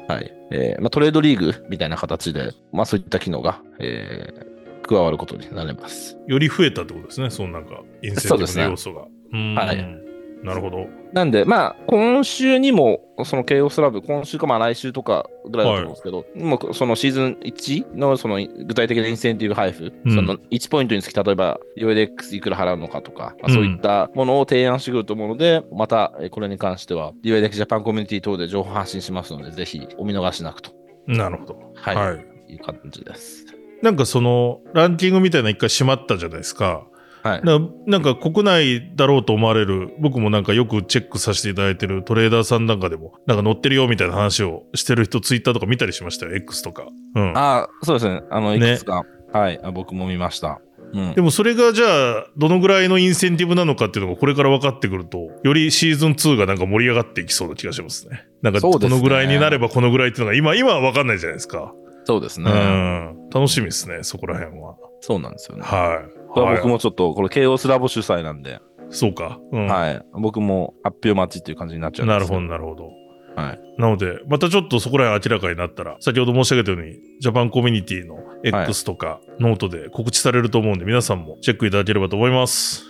[0.08, 6.18] はいえーまあ、トレードリーグみたいな形で、まあ、そういった機能が、えー加わることになります。
[6.26, 6.32] うん。
[6.32, 7.30] より増えたってことですね。
[7.30, 9.06] そのなんか、インセンティブの要素が。
[9.34, 9.54] う,、ん。
[9.54, 10.07] はい
[10.44, 10.88] なるほど。
[11.14, 30.72] なんで、まあ、今週にも、そのケイオスラブ、今週かまあ来週とかぐらいだと思うんですけど、もうそのシーズン1のその具体的なインセンティブ配布、うんその1ポイントにつき、例えば UADX いくら払うのかとか、そういったものを提案してくると思うので、またえーこれに関しては UADX ジャパンコミュニティ等で情報発信しますので、ぜひお見逃しなくと、
[31.08, 31.60] なるほど。
[31.76, 32.54] はい、はい。
[32.54, 33.46] い、う感じです。
[33.82, 36.88] なんかその、ランキングみたいな一回閉まったじゃないですか。
[37.28, 37.42] はい。
[37.44, 46.88] ななんか国内だろうと思われる、僕もなんかよくチェックさせていただいてるトレーダーさんなんかでも、なんか乗ってるよみたいな話をしてる人、ツイッターとか見たりしましたよ、X とか。
[47.16, 47.38] うん。
[47.38, 48.22] ああ、そうですね。
[48.30, 50.62] あの、いねくつか、はいあ、僕も見ました。
[50.94, 58.26] うんでもそれがじゃあ、どのぐらいのインセンティブなのかっていうのがこれから分かってくると、よりシーズン2がなんか盛り上がっていきそうな気がしますね。
[58.42, 61.74] なんか、このぐらいになればこのぐらいっていうのが今、今は分かんないじゃないですか。
[62.06, 62.50] そうですね。
[62.50, 63.30] うん。
[63.30, 64.76] 楽しみですね、そこら辺は。
[65.02, 65.64] そうなんですよね。
[65.64, 66.17] はい。
[66.34, 68.60] これは僕はいもちょっと、これ、 Chaos Labs 主催なんで、
[68.90, 69.40] そうか。
[69.52, 69.68] うん。
[69.68, 70.02] はい。
[70.14, 73.08] 僕も発表待ちっていう感じになっちゃうんですけなるほど、なるほど。
[73.36, 73.60] はい。
[73.78, 82.84] なので、またちょっとそこら辺明らかになったら、先ほど申し上げたように、ジャパンコミュニティの X とかノートで告知されると思うんで、皆さんもチェックいただければと思います。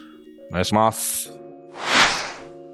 [0.49, 1.36] お願いします。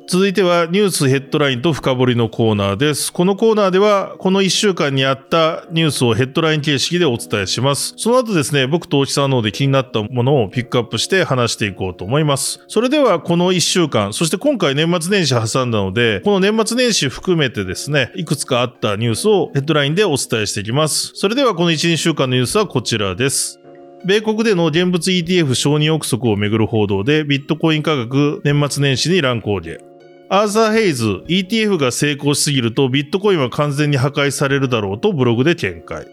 [0.06, 3.12] 続いてはニュースヘッドラインと深掘りのコーナーです。
[3.12, 7.94] このコーナーでは、この1週間にあったニュースをヘッドライン形式でお伝えします。
[7.98, 12.60] その後ですね、僕と大木さんの方で気になったものをピックアップして話していこうと思います。
[12.68, 21.12] それではこの1週間、そして今回年末年始挟んだので、この年末年始含めてですね、いくつかあったニュースをヘッドラインでお伝えしていきます。
[21.16, 23.60] それではこの1、2週間のニュースはこちらです。
[24.06, 29.93] 米国での現物 ETF 承認憶測をめぐる報道でビットコイン価格年末年始に乱高下。
[30.36, 36.08] アーサー・ヘイズ、ETF が成功しすぎるとビットコインは完全に破壊されるだろうとブログで見解。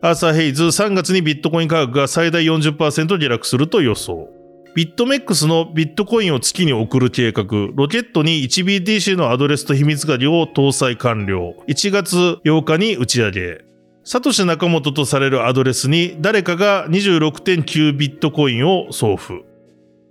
[0.00, 4.28] アーサー・ヘイズ、3月にビットコイン価格が最大40%下落すると予想。
[4.76, 7.42] ビットメックスのビットコインを月に送る計画、
[7.74, 11.56] ロケットに 1BTC のアドレスと秘密鍵を搭載完了。
[11.66, 13.64] 1月8日に打ち上げ。
[14.04, 19.42] サトシ・ナカモトとされるアドレスに誰かが26.9ビットコインを送付。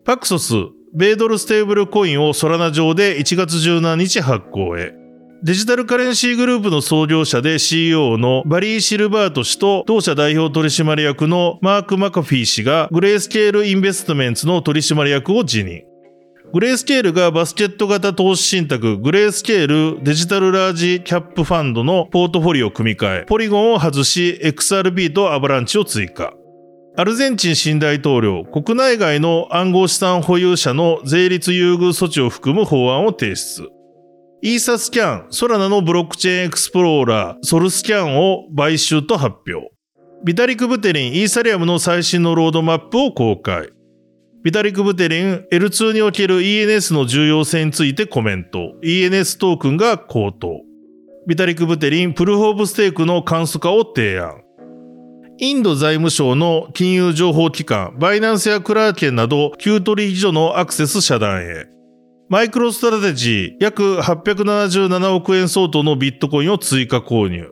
[0.03, 0.53] パクソス、
[0.95, 4.93] 米ドルステーブルコインをソラナ上で1月17日発行へ。
[5.41, 15.81] デジタルカレンシーグループの創業者で CEO のバリー・シルバート氏と同社代表取締役のマーク・マカフィー氏がグレースケール・インベストメンツの取締役を辞任。
[16.53, 26.35] グレースケールがバスケット型投資信託グレースケールデジタルラージキャップファンドのポートフォリオを組み替え、ポリゴンを外し XRP とアバランチを追加。
[26.95, 33.67] アルゼンチン新大統領、国内外の暗号資産保有者の税率優遇措置を含む法案を提出。
[34.43, 39.71] イーサスキャン、ソラナのブロックチェーンエクスプローラー、ソルスキャンを買収と発表。
[40.23, 43.69] ビタリク・ブテリン、イーサリアムの最新のロードマップを公開。
[44.43, 48.75] ビタリク・ブテリン、L2 における ENS の重要性についてコメント。
[48.83, 50.61] ENS トークンが高騰。
[51.25, 54.42] ビタリク・ブテリン、 Proof of Stake の簡素化を提案。
[55.39, 61.65] インド財務省の金融情報機関、バイナンスやクラーケンなど、9取引所のアクセス遮断へ。
[62.29, 67.51] マイクロストラテジー、約877億円相当のビットコインを追加購入。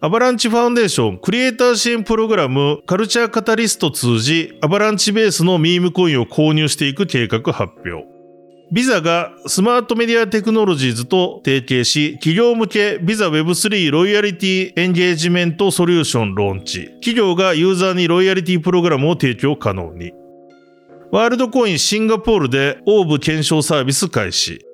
[0.00, 8.13] Avalanche Foundation、クリエイター支援プログラム、 Culture Catalyst 通じ、アバランチベースのミームコインを購入していく計画発表。
[8.72, 16.86] ビザがスマートメディアテクノロジーズと提携し、企業向けビザ Web3 ロイヤリティエンゲージメントソリューションローンチ。
[16.94, 20.12] 企業がユーザーにロイヤリティプログラムを提供可能に。
[21.12, 24.64] ワールドコインシンガポールでオーブ検証サービス開始。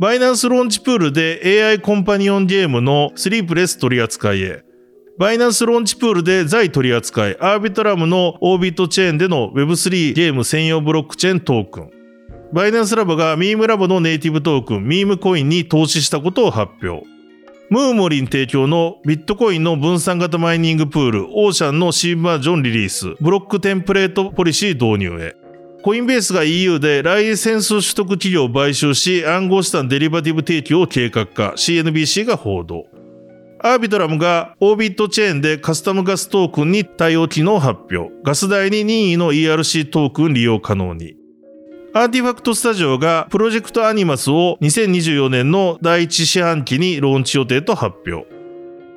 [0.00, 4.62] バイナンスローンチプールで AI コンパニオンゲームのスリープレス取り扱いへ。
[5.18, 11.97] バイナンスローンチプールで財取り扱い、アービトラムのオービットチェーンでの Web3 ゲーム専用ブロックチェーントークン。
[12.52, 17.06] バイナンスラボがミームラボのネイティブトークン、ミームコインに投資したことを発表。
[17.68, 25.36] マモリン提供のビットコインの分散型マイニングプール、オーシャンの新バージョンリリース、ブロックテンプレートポリシー導入へ。
[25.82, 32.86] コインベースが EU でライセンス取得企業を買収し、暗号資産デリバティブ提供を計画か、CNBC が報道。
[33.60, 38.10] アービトラムがオービットチェーンでカスタムガストークンに対応機能発表。
[38.22, 41.17] ガス代に任意の ERC トークン利用可能に。
[41.98, 48.24] アーティファクトスタジオがプロジェクトアニマスを2024年の第一四半期にローンチ予定と発表。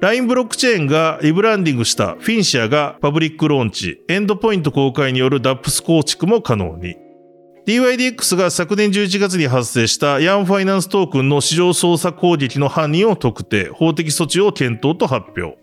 [0.02, 6.96] LINE ブロックチェーンがリブランディングしたフィンシアがパブリックローンチ、エンドポイント公開による DAPS 構築も可能に。
[7.66, 15.61] DYDX が昨年11月に発生したヤンファイナンストークンの市場操作攻撃の犯人を特定、法的措置を検討と発表。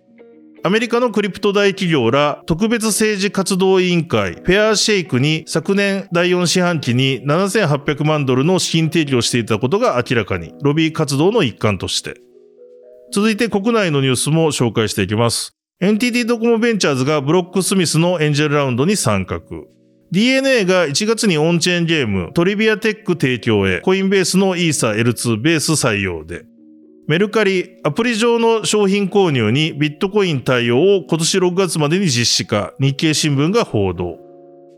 [0.68, 12.20] アメリカのクリプト大企業ら特別政治活動委員会フェアシェイクに昨年第4四半期に7800万ドルの資金提供していたことが明らかに、ロビー活動の一環として。
[13.10, 15.56] 続いて国内のニュースも紹介していきます。
[15.80, 19.40] NTT ドコモベンチャーズがブロックスミスのエンジェルラウンドに参画。
[20.12, 26.44] DeNA が1月にオンチェーンゲームトリビアテック提供へコインベースのイーサ L2 ベース採用で。
[27.08, 34.18] メルカリ、アプリ上の商品購入にビットコイン対応を今年6月までに実施か、日経新聞が報道。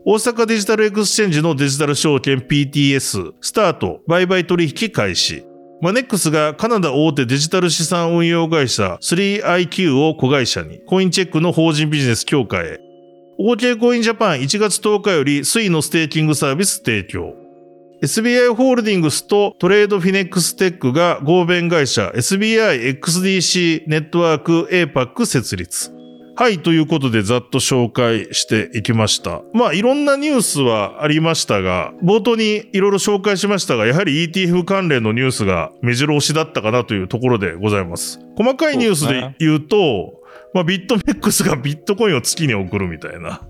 [0.05, 5.45] 大阪デジタルエクスチェンジのデジタル証券 PTS、スタート、売買取引開始。
[5.81, 12.79] マネックスがカナダ大手デジタル資産運用会社 3IQ を子会社に、コインチェックの法人ビジネス強化へ。
[13.41, 17.40] OK コインジャパン1月10日より SUI のステーキングサービス提供。
[18.01, 25.91] SBI ホールディングスと TradeFinex Tech が合弁会社 SBI XDC Network APAC 設立。
[26.35, 29.43] はい、ということでざっと紹介していきました。
[29.53, 38.19] まあ、いろんなニュースはありましたが、冒頭にいろいろ紹介しましたが、やはり ETF 関連のニュースが目白押しだったかなというところでございます。
[38.35, 40.20] 細かいニュースで言うと、
[40.53, 43.41] まあ、ビットメックスがビットコインを月に送るみたいな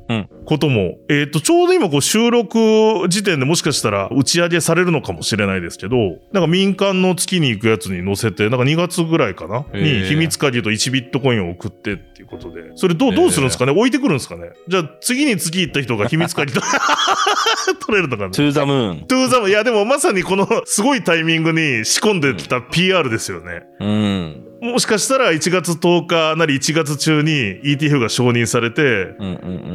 [0.45, 5.95] ことも、うん、えっ、ー、と、ちょうど今こう収録時点でもしかしたら打ち上げされるのかもしれないですけど、
[6.31, 13.71] なんか民間の月に行くやつに乗せて、なんか2月ぐらいかなに秘密鍵と1ビットコインを送ってっていうことで、それどう、どうするんですかね？
[13.71, 14.51] 置いてくるんですかね？
[14.67, 16.61] じゃあ次に月行った人が秘密鍵と
[17.81, 18.31] 取れるのかな？
[18.31, 19.49] To the moon。To the moon。
[19.49, 23.63] いやでもまさにこのすごいタイミングに仕込んでた PR ですよね。
[23.79, 24.50] うん。
[24.61, 27.31] もしかしたら1月10日なり1月中に
[27.63, 29.15] ETF が承認されて、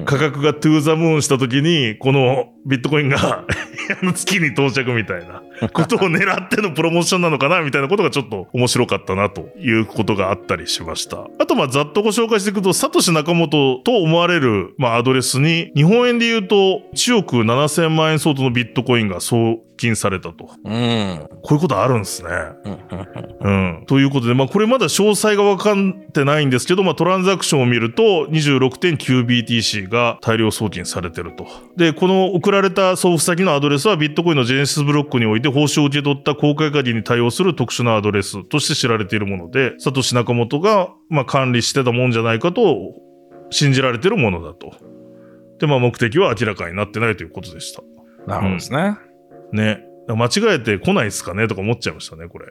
[0.04, 3.44] 価格がトゥーザムーンした時に、このビットコインが
[4.14, 11.26] 月に到着みたいなことを狙ってのプロモーションなのかなみたいなことがちょっと面白かったなということがあったりしました。
[11.40, 20.50] あとまあざっとご紹介していくと、サトシナカモトと思われるまあアドレスに、日本円で言うと1億7000万円相当のビットコインが送金されたと。
[20.64, 21.28] うん。
[21.42, 22.30] こういうことあるんですね。
[23.40, 23.84] うん。
[23.86, 31.46] ということで、まあこれまだ詳細が分かってないんですけど、まあトランザクションを見ると 26.9BTC が大量送金されてると。
[31.76, 42.94] で、この送られた送付先のアドレスはビットコインのジェネシスブロックにおいて報酬を受け取った公開鍵に対応する特殊なアドレスとして知られているもので、サトシナカモトがまあ管理してたもんじゃないかと
[43.50, 44.72] 信じられているものだと。
[45.58, 47.82] で、まあ目的は明らかになってないということでした。
[48.26, 48.78] なるほどですね。
[48.78, 48.98] うん、
[49.56, 49.80] ね。
[50.08, 52.46] 間違えて来ないっすかねとか思っちゃいましたね、これ。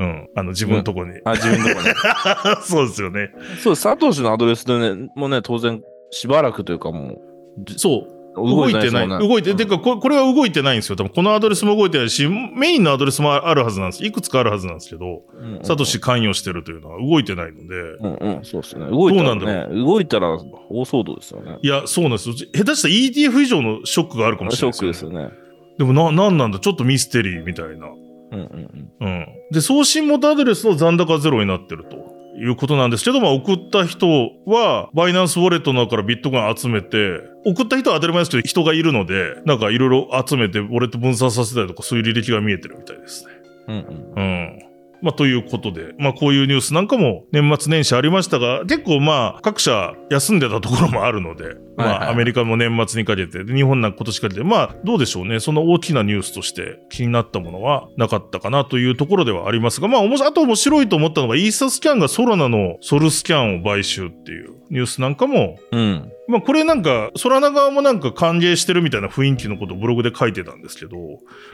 [0.00, 0.28] うん。
[0.34, 1.12] あの、自分のとこに。
[1.12, 1.88] うん、あ、自分のとこに。
[2.62, 3.30] そうですよね。
[3.62, 7.20] そう、佐藤氏のアドレスでね、もうね、当然、しばらくというかも
[7.66, 7.70] う。
[7.76, 8.18] そう。
[8.34, 9.08] 動いてない。
[9.08, 10.96] 動いて、てかこ、これは動いてないんですよ。
[10.96, 14.04] 多分このアドレスも動いてないし、メインのアドレスもあるはずなんです。
[14.04, 15.22] いくつかあるはずなんですけど、
[15.62, 17.80] サトシ関与してるというのは動いてないので。
[18.00, 18.86] うんうん、そうですね。
[18.86, 19.68] 動いたら。
[19.68, 21.58] 動いたら大騒動ですよね。
[21.62, 22.34] いや、そうなんですよ。
[22.34, 22.94] 下手したら
[23.34, 25.47] ETF 以上のショックがあるかもしれない、ね、ショックですよね。
[25.78, 26.58] でもな、なんなんだ？
[26.58, 27.86] ちょっとミステリーみたいな。
[27.86, 29.06] うんうんうん。
[29.06, 29.26] うん。
[29.52, 32.18] で、送信元アドレスの残高ゼロになってると。
[32.40, 34.06] いうことなんですけど、まあ、送った人
[34.46, 43.32] は、バイナンスウォレットの中からビットコイン集めて、送った人は当たり前ですけど、人がいるので、なんかいろいろ集めて、ウォレット分散させたりとか、そういう履歴が見えてるみたいですね。
[43.66, 44.12] うんうん。
[44.14, 44.58] うん。
[45.02, 55.38] まあ、ということで、まあ、こういうニュースなんかも年末年始ありましたが、結構まあ、各社休んでたところもあるので、まあ、アメリカも年末にかけて、日本なんか今年かけて、まあ、どうでしょうね。
[55.38, 66.12] そんな大きなニュースとして気になったものはなかったかなというところではありますが、まあ、あと面白いと思ったのが、イーサスキャンがソラナのソルスキャンを買収っていうニュースなんかも、うん。
[66.26, 70.96] まあ、これなんか、ソラナ側もなんか歓迎してるみたいな雰囲気のことをブログで書いてたんですけど、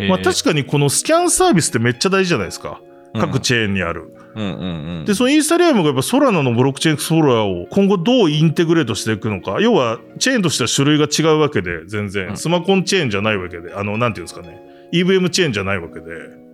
[0.09, 2.81] まあ、確かにこのスキャンサービスってめっちゃ大事じゃないですか。
[3.15, 4.13] 各チェーンにある。
[4.35, 9.61] うんうんうん、で、そのイーサリアムがやっぱソラナのブロックチェーンソラーを今後どうインテグレートしていくのか。
[9.61, 12.37] 要は、チェーンとしては種類が違うわけで、全然。
[12.37, 14.61] スマコンチェーンじゃないわけで、あの、なんていうんですかね。
[14.93, 16.05] EVM チェーンじゃないわけで、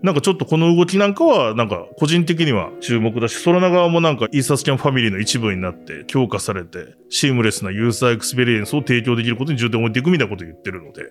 [0.03, 11.11] なんかちょっとこの動きなんかは、なんか個人的には注目だし、ソラナ側もなんかイーサスキャンファミリーの一部になって強化されて、シームレスなユーザーエクスペリエンスを提供できることに重点を置いていくみたいなことを言ってるので、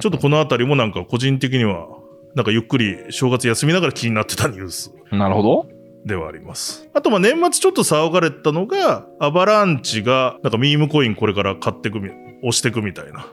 [0.00, 1.86] ちょっとこのあたりもなんか個人的には、
[2.34, 5.68] なんかゆっくり正月休みながら気になってたニュースなるほど。
[6.04, 6.88] ではあります。
[6.94, 12.10] あとまあ年末ちょっと騒がれたのが、アバランチがなんかミームコインこれから買っていくみ、
[12.42, 13.26] 押していくみたいな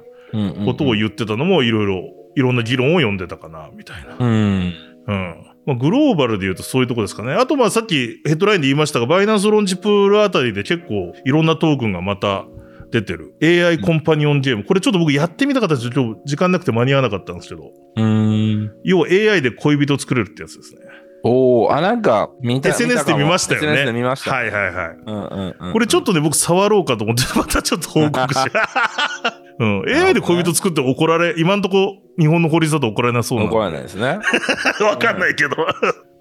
[0.65, 2.03] ことを言ってたのもいろいろ、
[2.35, 4.17] いろんな議論を読んでたかな、みたいな。
[4.19, 4.73] うん。
[5.07, 5.35] うん。
[5.65, 7.33] まあ、グローバルで言うとそういうとこですかね。
[7.33, 12.45] あとまあさっきヘッドラインで言いましたが、バイナンスロンジプールあたりで結構いろんなトークンがまた
[12.91, 13.35] 出てる。
[13.41, 14.63] AI コンパニオンゲーム。
[14.63, 18.71] これちょっと僕やってみたかったんですけど、今日時間なくて間に合わなかったんですけど、うん。
[18.83, 20.81] 要は AI で恋人を作れるってやつですね。
[21.23, 23.67] おお、あ、なんか、見た SNS で見ましたよね。
[23.67, 24.33] SNS で見ました。
[24.33, 24.87] はいはいはい。
[25.05, 25.73] うんうんうん。
[25.73, 28.51] これちょっとね、僕触ろうかと思って、またちょっと報告して。
[29.59, 29.83] うん。
[29.89, 34.19] AI で恋人作って怒られ、今んとこ日本の法律だと怒られなそうなの怒られないですね。
[34.81, 35.55] わかんないけど。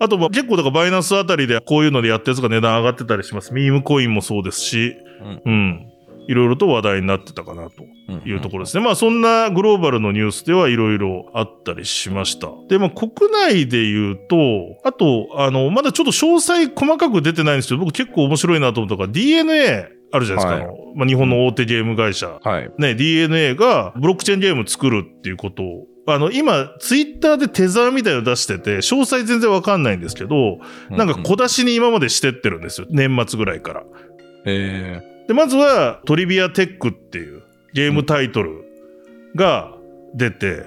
[0.01, 3.55] あと、まあ結構だからバイナンスあたりでこういうのでやったやつが値段上がってたりします。
[3.55, 4.97] ミームコインもそうですし、
[5.45, 5.87] うん。
[6.29, 7.83] いろいろと話題になってたかなと
[8.29, 8.85] いうところですね。
[8.85, 12.49] まあそんなグローバルのニュースではいろいろあったりしました。
[12.69, 14.37] で、まあ国内で言うと、
[14.85, 20.67] あと、あの、まだちょっと詳細細かく出てないんですけど、僕結構面白いなと思ったのが DNA あるじゃないですか。
[20.67, 22.41] はいまあ日本の大手ゲーム会社。
[22.43, 22.71] はい。
[22.77, 30.59] ね、DNA がブロックチェーンゲーム作るっていうことを、あの、今、ツイッターでテザーみたいの出してて、詳細全然わかんないんですけど、
[30.91, 32.87] なんか小出しに今までしてってるんですよ。
[32.91, 33.85] 年末ぐらいから。
[34.47, 37.43] えで、まずはトリビアテックっていう
[37.75, 38.65] ゲームタイトル
[39.37, 39.75] が
[40.15, 40.65] 出て、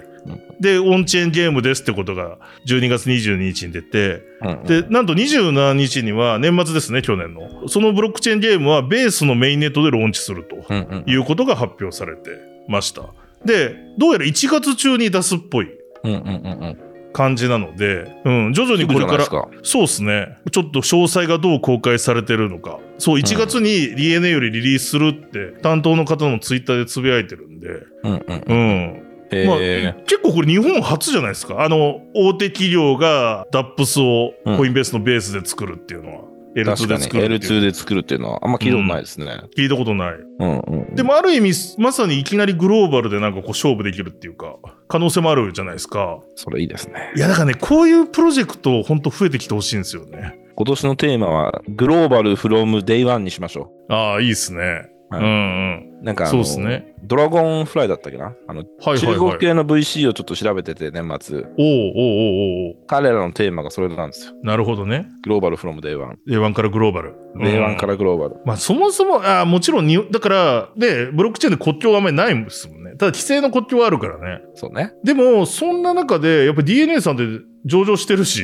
[0.60, 2.38] で、オンチェーンゲームですってことが
[2.68, 7.68] 12月22日に出て、ー、で、なんと27日には年末ですね、去年の。
[7.68, 10.72] そのブロックチェーンゲームはベースのメインネットでローンチすると。
[11.08, 12.30] いうことが発表されて
[12.68, 13.10] ました。
[13.44, 15.70] で、どうやら1月中に出すっぽい
[16.04, 16.30] うんうんうんう
[16.68, 16.91] ん。
[17.14, 19.48] 感じなので、うん、徐々にこれから、か。
[19.64, 20.38] そうですね。
[20.52, 22.80] ちょっと詳細がどう公開されてるのか。
[22.98, 27.68] そう、1月に DNA よりリリースするって、担当の方のツイッターでつぶやいてるんで、
[28.04, 28.58] うんうんううん。
[28.98, 29.48] ん。
[29.48, 31.64] まあえ結構これ日本初じゃないですか。
[31.64, 36.24] あの、大手企業が DAPS をコインベースのベースで作るっていうのは、ー、
[36.56, 39.42] L2 確かにで作るっていう L2 で作るっていうのはあんま聞いたことないですね。
[39.58, 40.14] 聞いたことない。
[40.40, 40.96] うんうん。
[40.96, 46.20] でもある意味、まさにいきなりグローバルでなんかこう勝負できるっていうか、可能性もあるじゃないですか。
[46.36, 47.20] それいいですねい。
[47.20, 50.38] や、だからね、こういうプロジェクト、本当増えてきてほしいんですよね。
[50.56, 54.91] 今年のテーマは、グローバルフロムデイワンにしましょああ、いいっすね。
[55.12, 56.00] はいうんうん。
[56.02, 56.04] う。
[56.04, 56.96] なんかそうっすね。
[57.04, 58.34] ドラゴンフライだったっけな？
[58.48, 59.18] あの、はいはい中はい。
[59.18, 61.38] 国系の VC をちょっと調べてて、年末。
[61.38, 64.34] おうおうおうおうおう彼らのテーマがそれなんですよ。
[64.44, 65.08] なるほどね。
[65.24, 68.36] global from day one。day one から global。。day one か from global。
[68.46, 72.92] まあ、そもそも、ああ、もちろんに、だから、で、ブロックチェーンで国境はあんまりないんですもんね。
[72.92, 74.42] ただ、規制の国境はあるからね。
[74.56, 74.94] そうね。
[75.04, 77.24] でも、そんな中で、やっぱり DNA さんって
[77.66, 78.44] 上場してるし、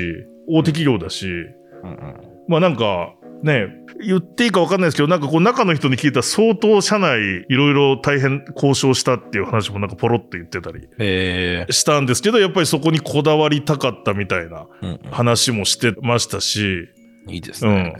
[0.49, 2.15] 大手企業だし、うんうん。
[2.47, 3.13] まあなんか、
[3.43, 3.67] ね、
[4.03, 14.67] 言っていいか分かんないですけど、なんかこう中の人に聞いたら相当社内いろいろ大変交渉したっていう話もなんかポロって言ってたりえしたんですけど、やっぱりそこにこだわりたかったみたいな
[15.11, 16.89] 話もしてましたし、
[17.27, 17.33] うん。
[17.33, 17.95] いいですね。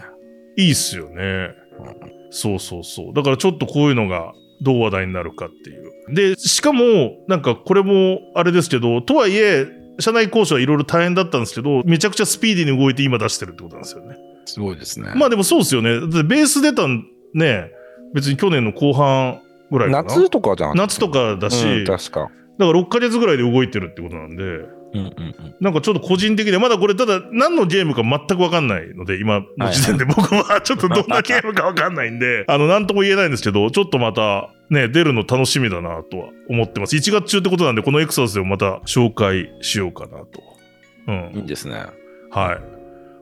[0.57, 1.49] いいっすよね。
[2.31, 3.13] そうそうそう。
[3.13, 6.13] だからちょっとこういうのがどう話題になるかっていう。
[6.13, 9.67] で、しかも、なんかこれもあれですけど、とはいえ、
[9.99, 14.15] 社内交渉はいろいろ大変だったんですけど、めちゃくちゃスピーディーに動いて今出してるってことなんですよね。
[14.47, 15.11] すごいですね。
[15.15, 15.99] まあでもそうですよね。
[15.99, 17.71] だってベース出たんね、
[18.13, 19.41] 別に去年の後半
[19.71, 20.03] ぐらいかな。
[20.03, 20.77] 夏とかじゃん。
[20.77, 22.31] 夏とかだし、うん、だか確か。
[22.57, 25.55] ら6ヶ月ぐらいで動いてるってことなんで、うんうんうん。
[25.59, 36.95] なんかちょっと個人的には、まだこれただ何のゲームか全くわかんないので、今の時点で僕はちょっとどんなゲームかわかんないんで、 あの、なんとも言えないんですけど、ちょっとまたね、出るの楽しみだなとは思ってます。
[36.95, 40.41] 1月中ってことなんで、このエクサスでもまた紹介しようかなと。
[41.07, 41.31] うん。
[41.35, 41.85] いいですね。
[42.31, 42.57] はい。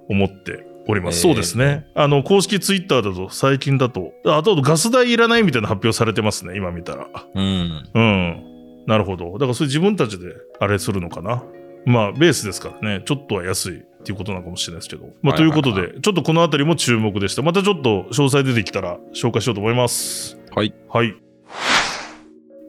[0.07, 1.17] 思っております。
[1.17, 1.87] えーそうですね。
[1.95, 7.07] あの、公式ツイッターだと最近だと、あとガス代いらないみたいな発表されてますね、今見たら。
[7.33, 7.89] うん。
[7.93, 8.85] うん。
[8.85, 9.33] なるほど。
[9.33, 11.43] だからそれ自分たちであれするのかな？
[11.85, 15.07] まあ、ベースですからね、ちょっとは安いっていうことなのかもしれないですけど。
[15.21, 17.41] まあ、ということで、ちょっとこのあたりも注目でした。
[17.41, 20.39] またちょっと詳細出てきたら紹介しようと思います。
[20.55, 20.73] はい。
[20.89, 21.15] はい。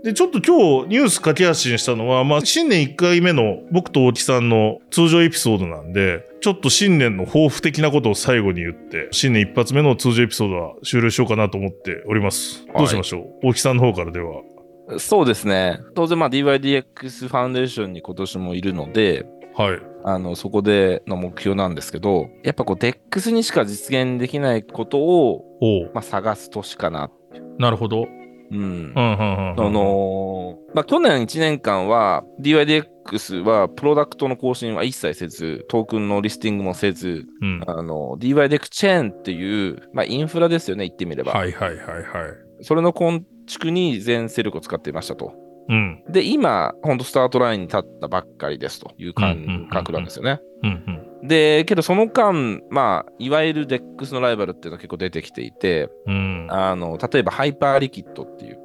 [0.06, 12.64] で、ちょっと今日ニュース書き発信したのは、まあ、新年1回目の僕と大木さんの通常エピソードなんで、ちょっと新年の抱負的なことを最後に言って、新年一発目の通常エピソードは終了しようかなと思っております。
[12.68, 14.42] はいどうしましょう、大木さんの方からでは。
[14.98, 15.80] そうですね。
[15.96, 19.26] 当然、まあ、DYDX ファウンデーションに今年もいるので、
[19.56, 19.80] はい。
[20.04, 25.42] あの、そこでの目標なんですけど、やっぱこう、DEX にしか実現できないことを、
[25.92, 27.10] まあ、探す年かな。
[27.58, 28.06] なるほど。
[28.50, 28.58] うん。
[28.60, 29.66] うんうんうん。
[29.66, 37.62] あのーまあ、去年1年間は DYDX はプロダクトの更新は一切せず、トークンのリスティングもせず、うん。
[37.66, 41.32] あの、DYDX チェーンっていう、まあ、インフラですよね、言ってみれば。
[41.32, 42.04] はいはいはいはい。
[42.62, 45.32] それの構築に全勢力を使っていましたと。
[45.68, 46.02] うん。
[46.08, 50.40] で、今、本当スタートラインに立ったばっかりですといううんうんうんうん感覚なんですよね。
[50.62, 56.44] うんで、けどその間、まあ、いわゆる DEX のライバルっていうのは結構出てきていて、うん。
[56.44, 56.52] うん。
[56.52, 58.58] あの、例えばハイパーリキッドっていう。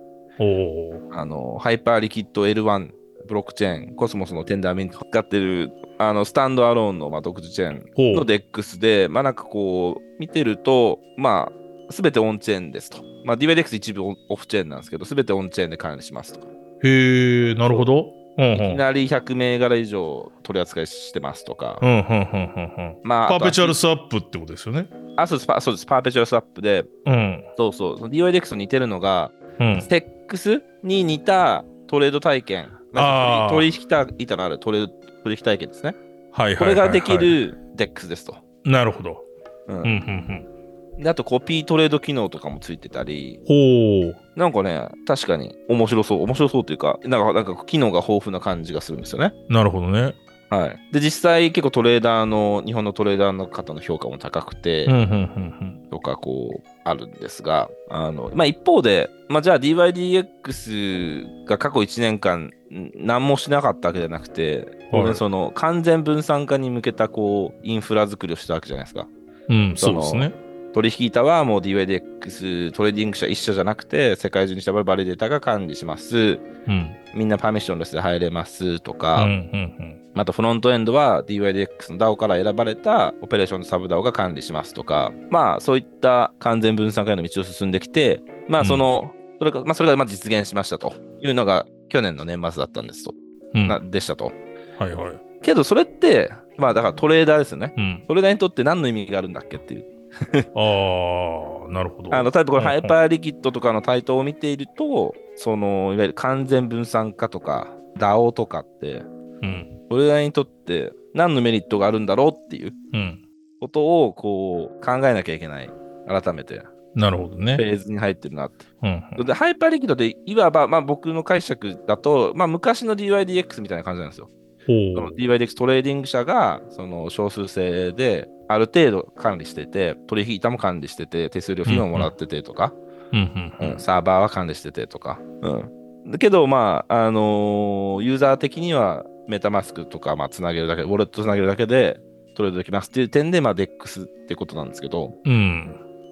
[1.14, 2.90] あの、ハイパーリキッド L1
[3.28, 8.26] ブロックチェーン、コスモスのテンダーミント使ってる、あの、スタンドアローンの、まあ、独自チェーンの。
[8.26, 11.52] DEX で、まあなんかこう、見てると、ま
[11.90, 13.04] あ、すべてオンチェーンですと。
[13.26, 16.48] まあ、DYDX 一部オフチェーンなんですけど、すべてオンチェーンで管理しますとか。
[16.84, 18.21] へえ、なるほど。
[18.42, 18.72] うんうん。
[18.72, 21.78] いきなり100銘柄以上取り扱いしてますとか。
[21.82, 22.98] うんうんうんうんうん。
[23.04, 24.88] まあ、パーペチュアルススワップってことですよね。
[25.18, 25.86] あそうですパそうです。
[25.86, 27.44] パーペチュアルスワップで、うん。
[27.58, 27.96] そうそう。
[28.08, 29.82] DYDX と似てるのが、うん。
[29.82, 32.70] ステックスに似たトレード体験。
[32.94, 35.96] まあー取引板のあるトレード取引体験ですね。
[36.32, 36.76] はいはいはいはい。
[36.78, 37.18] これができ。
[37.18, 38.36] る DEX ですと。
[38.66, 39.24] なるほど。
[39.68, 40.51] うんうんうん
[41.00, 44.12] であとコピートレード機能とかもついてたり、うん。
[44.14, 44.40] ほう。
[44.40, 49.34] なんかね、確かに面白そう、面白そうというか、なんかなんか機能が豊富な感じがするんですよね。
[49.50, 50.14] なるほどね。
[50.52, 50.80] はい。
[50.92, 69.08] で、実際結構トレーダーの、日本のトレーダーの方の評価も高くて、うんうんうんとかこう、あるんですが、あの、まあ一方で、まあじゃあ DYDX が過去1年間、ん何もしなかったわけじゃなくて、はいその完全分散化に向けたこう、インフラ作りをしたわけじゃないですか。
[69.48, 69.70] うん。
[69.70, 70.41] うん、そのそうですね。
[70.74, 76.40] 取引板はもう DYDX トレーディング社一社じゃなくて、世界中にしたバリデータが管理します。
[76.68, 76.96] うん。
[77.14, 93.14] みんなパーミッションレスで入れますとうんか、うんあとフロントエンドは DYDX の DAO から選ばれたオペレーションのサブ DAO が管理しますとか、まあそういった完全分散化への道を進んできて、まあその、それが、まあそれがまあ実現しましたというのが去年の年末だったんですと、
[93.54, 93.62] うん。
[93.62, 93.68] うん。
[93.70, 94.34] なはでしたと。
[94.82, 95.20] いはい。
[95.42, 97.74] けどそれって、まあだからトレーダーですよね。
[97.78, 98.04] うん。
[98.08, 99.86] トレーダーにとって何の意味があるんだっけっていう。
[100.56, 102.14] ああ、なるほど。
[102.14, 109.04] あの、例えばこれうんハイパーリキッドとかの台頭を見ていると、その、いわゆる完全分散化とか、DAO とかって、
[109.42, 109.82] うん。
[109.90, 113.22] トレーダーにとって何のメリットがあるんだろうっていううん。
[113.60, 115.70] ことをこう考えなきゃいけない。
[116.08, 116.62] 改めて、
[116.96, 117.62] なるほどねフ。
[117.62, 118.66] ェーズに入ってるなって。
[118.84, 119.26] うん。
[119.26, 124.30] で、ハイパーリキッドって、いわば、まあ僕の解釈だと、まあ昔の DYDX みたいな感じなんですよ。
[124.68, 132.74] DYDX トレーディング社が、その少数制で、ある程度管理してて、取引板も管理してて、手数料費ももらっててとか、
[133.12, 133.18] う。
[133.18, 135.20] うんうんうんサーバーは管理しててとか。
[135.42, 136.12] うん。
[136.12, 142.00] だけど、まあ、あのーユーザー的には、メタマスクとか、まあ、つなげるだけ、ウォレットつなげるだけで
[142.36, 145.34] トレードできますっていう点で、まあ、DEX ってことなんですけど、うん。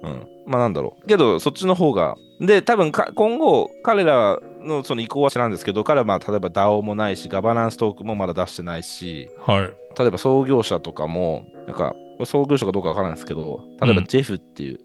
[0.03, 0.11] うん。
[0.11, 0.27] うん。
[0.45, 1.07] まあ、なんだろう。
[1.07, 9.73] けど、そっちの方が、で、多分か、今後、彼らのその意向は知らんですけど、彼は、まあ、例えば DAO もないし、ガバナンストークンもまだ出してないし、はい。
[9.97, 11.95] 例えば創業者とかも、なんか、
[12.25, 14.79] 創業者かどうかわからないですけど、例えばうん Jeff っていう、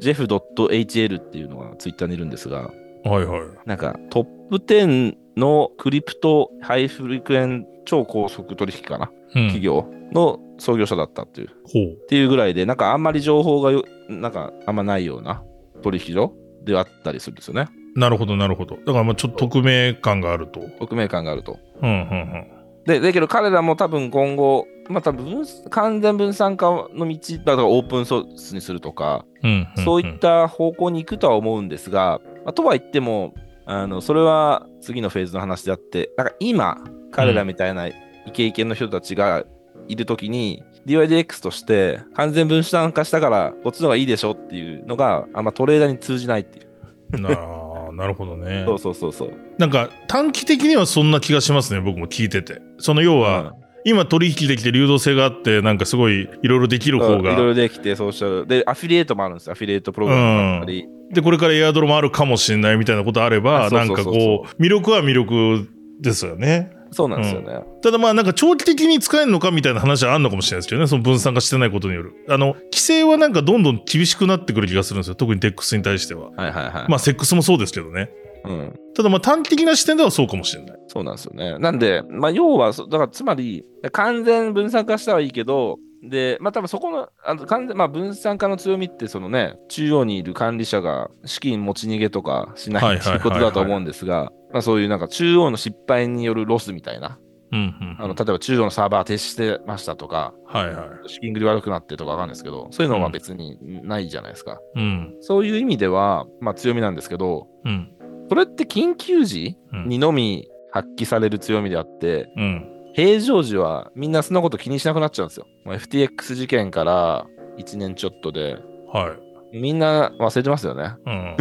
[0.00, 2.70] Jeff.hl っていうのがツイッターにいるんですが、
[3.04, 3.40] はいはい。
[3.66, 9.48] なんかトップ10のクリプトハイフリクエン超高速取引かな、うん。
[9.48, 12.08] 企業の創業者だったっていう、っほう。
[12.08, 15.42] ていうぐらいで、なんかあんまり情報がよ、なんかあんまないような
[15.82, 16.34] 取引所
[16.64, 17.68] であったりするんですよね。
[17.96, 18.76] なるほど、なるほど。
[18.76, 20.60] だから、まあちょっと匿名感があると。
[20.78, 21.58] 匿名感があると。
[21.82, 29.50] うんうんで、だけど彼らも多分今後、まあ多分分完全分散化の道、だからオープンソースにするとか、うん。
[29.50, 29.84] うんうん。
[29.84, 33.34] そういった方向に行くとは思うんですが、まあ、とは言っても、
[33.66, 36.78] あのそれは次のフェーズの話であって、なんか今、
[37.12, 37.94] 彼らみたいなイ
[38.32, 39.44] ケイケの人たちが
[39.86, 47.20] いるときに、DYDX として完全分散化したから、こっちの方がいいでしょっていうのが、あんまトレーダーに通じないっていう。
[47.20, 47.59] なあ
[48.00, 48.64] なるほどね。
[48.66, 49.32] そうそうそうそう。
[49.58, 52.62] なんか短期的にはそんな気がしますね、僕も聞いてて。
[52.78, 58.46] その要は、今取引できて流動性があって、なんかすごいいろいろできる方が、うんいろいろできて、ソーシャル。
[58.46, 59.52] で、アフィリエイトもあるんですよ。
[59.52, 60.88] アフィリエイトプログラムもあったり。
[61.12, 65.68] で、これからエアドロもあるかもしれないみたいなことあれば、なんかそうそうそうこう、魅力は魅力
[66.00, 66.72] ですよね。
[66.92, 67.60] そうなんですよね。
[67.82, 72.14] ただまあなんか長期的に使えるのかみたいな話はあるのかもしれないですけどね、その分散化してないことによる。
[72.28, 75.14] あの、規制はなんかどんどん厳しくなってくる気がするんですよ。
[75.14, 76.30] 特に DEX に対しては。
[76.30, 76.90] はいはいはい。
[76.90, 78.10] まあ、セックスもそうですけどね。
[78.44, 78.80] うん。
[78.94, 80.78] ただまあ短期的な視点ではそうかもしれない。
[80.88, 81.58] そうなんですよね。
[81.58, 97.18] なんで、まあ、要はそ、だからつまり、完全分散化したはいいけど、で、まあ、多分そこの、あの完全、まあ、分散化の強みって、そのね、中央にいる管理者が資金持ち逃げとかしないってはいうことだと思うんですが、まあ、そういうなんか中央の失敗によるロスみたいな、
[97.52, 97.96] うんうん。
[97.98, 101.08] あの、例えば中央のサーバー停止してましたとか、はいはい。
[101.08, 104.60] 資金繰り悪くなってとかわかんないですけど、そういうのは別にないじゃないですか。
[104.76, 105.16] うん。
[105.20, 107.92] そういう意味では、まあ、強みなんですけど、うん。
[108.28, 112.79] それって緊急時うんにのみ発揮される強みであって、うん。
[113.00, 115.46] 平常時はみんなそんなこと気にしなくなっちゃうんですよ。
[115.64, 117.26] まあ FTX 事件から
[117.56, 118.58] 1年ちょっとで、
[118.92, 119.16] は
[119.52, 119.58] い。
[119.58, 120.94] みんな忘れてますよね。
[121.06, 121.36] うん。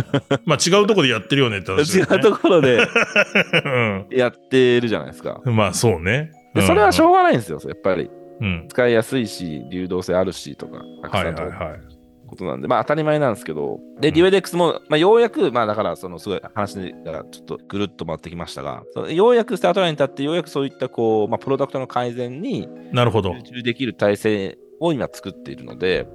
[0.45, 2.07] まあ違うとこでやってるよねって話ね。
[2.09, 2.77] うところで
[3.65, 4.07] うん。
[4.09, 5.41] やってるじゃないですか。
[5.43, 6.31] まあそうね。
[6.55, 8.09] でそれはしょょうがないんですよ、やっぱり。
[8.39, 8.65] うん。
[8.69, 11.98] 使いやすいし、流動性あるしとか、たくはいさんとはいはい。
[12.29, 23.33] ことなんで、まあ当たり前なんですけど、で、うん DYDX も、まあようやく、まあだから、そのすごい話がちょっとぐるっと回ってきましたが、ようやくスタートラインに立って、ようやくそういったこう、まあプロダクトの改善になるほど。
[23.35, 26.07] 集中できる体制を今作っているので。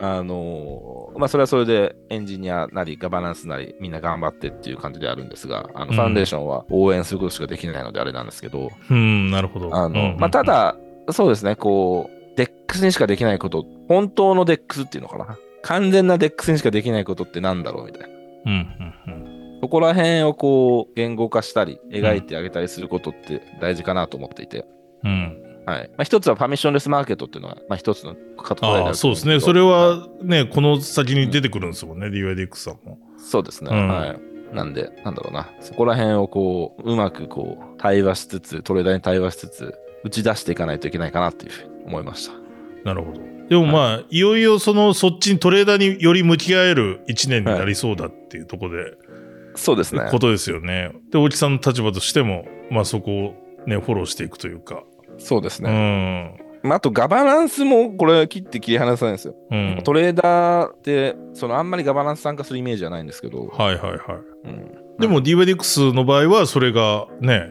[0.00, 9.74] あのーまあそれはそれでエンジニアなりガバナンスなりみんな頑張ってっていう感じであるんですが、あのうんファンデーションは応援することしかできないのであれなんですけど、うん、なるほど。
[9.74, 10.76] あの、まあ、た、だ、
[11.10, 15.36] そうですね、こう、DEX にしかできないこと、本当の DEX っていうのかな？
[15.62, 18.08] 完全な DEX にしかできないことってなんだろうみたいな。
[18.08, 19.16] うん、うん、う
[19.56, 19.58] ん。
[19.60, 24.64] そこら辺をこう、言語化したり、描いてあげたりすることって大事かなと思っていて。
[25.02, 25.42] うん。
[25.66, 25.88] はい。
[25.88, 29.40] まあ、一つはパミッションレスマーケットっていうのが、まあ、一つのカテゴリそうですね。
[29.40, 32.98] それはね、この先に出てくるんですもんね、DYDX さんも。
[33.18, 33.70] そうですね。
[33.72, 34.54] うんはい。
[34.54, 35.50] なんで、なんだろうな。
[35.60, 39.74] そこら辺をこう、うまくこう、対話しつつ、トレーダーに対話しつつ、
[40.08, 42.32] 打ち出していかないといけないかなっていうふうに思いました。
[42.84, 43.20] なるほど。
[43.48, 48.94] でもまあ、いよいよその、そっちにトレーダーにより向き合える一年になりそうだっていうところで、
[49.54, 50.08] そうですね。
[50.10, 50.92] ことですよね。
[51.10, 53.34] で、大木さんの立場としても、まあそこを
[53.66, 54.84] ね、フォローしていくというか。
[55.18, 55.70] そうですうね。
[55.70, 56.48] ん。
[56.62, 59.34] まあ、あとガバナンスもこれ切って切り離さないんですよ。
[59.50, 59.80] うん。
[59.82, 64.00] トレーダーってそのあんまりガバナンス参加するイメージはないんですけど、はいはいはい。
[64.44, 67.50] うん、でも DYDX の場合は、それがね、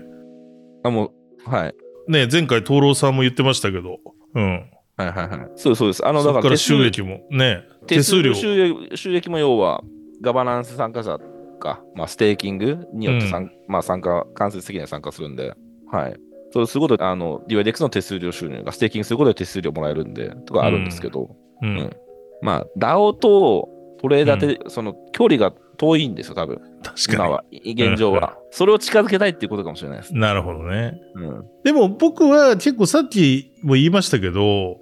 [0.83, 1.11] あも
[1.47, 1.75] うはい
[2.07, 3.99] ね、前回、東郎さんも言ってましたけど、
[4.33, 4.69] うん。
[4.97, 5.51] はいはいはい。
[5.55, 6.05] そうそうです。
[6.05, 7.19] あのそこからだから収益も。
[7.29, 8.33] ね、手数料。
[8.33, 9.83] 収益も要は
[10.21, 11.19] ガバナンス参加者
[11.59, 15.53] か、まあ、ステーキングによって参,、まあ、参加間接的には参加するんで。
[15.91, 16.15] はい。
[16.51, 21.75] そうすることであの DYDX の手数料収入がステーキングすることで手数料もらえるんでとかあるんですけど、ううん。
[21.75, 21.97] ん。
[22.41, 28.37] まあ DAO とトレーダーって、その距離が遠いんですよ多分確か今は、い現状は。
[28.51, 30.13] それを近づけたいっていうことかもしれないです。
[30.13, 30.19] に。
[30.19, 30.99] なるほどね。
[31.15, 31.45] うん。
[31.63, 34.79] でも僕は結構さっきも言いましたけど、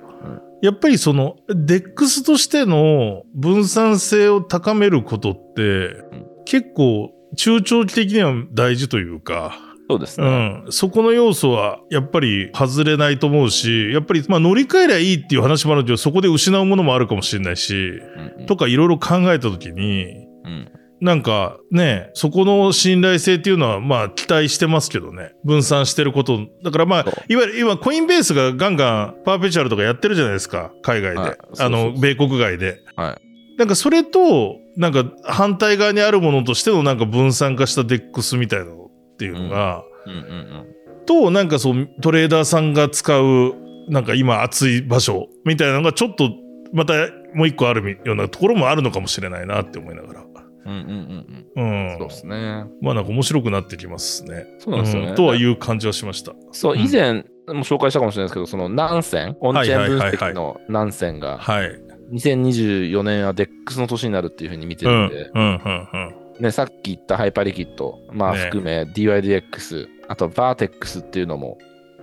[0.61, 10.63] やっぱりその、DEX としての分散性を高めることって、ん結構中長期的には大事というか、そうですね。
[10.65, 20.05] うん、そこの要素はやっぱり外れないと思うし、やっぱりまあ乗り換えりゃいいっていう話もあるけど、そこで失うものもあるかもしれないし、うんうんとかいろいろ考えたときに、
[20.43, 20.71] うん
[21.01, 25.33] なんかね、そこの信頼性っていうのはまあ期待してますけどね。
[25.43, 26.39] 分散してること。
[26.63, 30.71] だからまあいわゆる今コインベースがガンガンパーペチュアルとかやってるじゃないですか。
[30.81, 31.19] 海外で。
[31.19, 32.81] はいそうそうあの、米国外で。
[32.95, 33.57] はい。
[33.57, 41.05] なんかそれと、なんか反対側にあるものとしてのなんか分散化したデックスみたいなのっていうのが、うんうんうん。
[41.05, 43.55] と、なんかそう、トレーダーさんが使う、
[43.89, 46.31] なんか今熱い場所みたいなのがちょっと、
[46.73, 46.93] また
[47.33, 50.25] もう一個あるようなところもあるのかもしれないなって思いながら。
[50.65, 51.87] うんうんうんううん。
[51.95, 51.97] ん。
[51.99, 52.65] そうですね。
[52.81, 54.45] まあなんか面白くなってきますね。
[54.59, 55.09] そうなんですよね。
[55.09, 56.33] うんとはいう感じはしました。
[56.51, 61.79] そう、うん以前も紹介したかもしれないですけど、そのナンセン、オンチェーン分はいはいはいはい析のナンセンが、はい。
[62.11, 71.57] 2024年は DEX の年になるっていうふうに見てうん、うんるんで、、うん、ね、さっき言ったハイパーリキッド、まあね含め DYDX、あと VARTEX っていうのも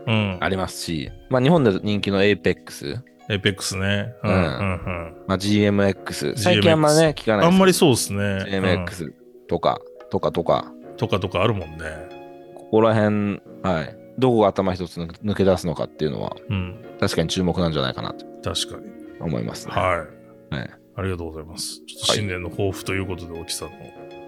[0.06, 0.14] うん。
[0.14, 0.38] うん。
[0.40, 2.98] ありますし、まあ日本で人気の APEX、
[3.32, 4.14] エイペックスね。
[4.22, 5.16] うん、ううんん、うん。
[5.26, 8.18] まあ GMX、最近あんまね、聞かないあんまりそそうですね。
[8.58, 9.12] う GMX
[9.48, 9.80] とか、
[10.10, 11.76] とかとか、うんとかとかあるもんね。
[12.54, 13.96] ここら辺、はい。
[14.18, 16.76] どこが頭一つ抜抜け出すのかっていうのは、うん。
[17.00, 18.92] 確かに注目なんじゃないかなと確かに。
[19.20, 19.72] 思いますね。
[19.72, 20.04] は
[20.52, 20.54] い。
[20.54, 20.70] はい。
[20.96, 21.80] ありがとうございます。
[21.86, 23.74] ちょっと新年の抱負ということで、大木さんの。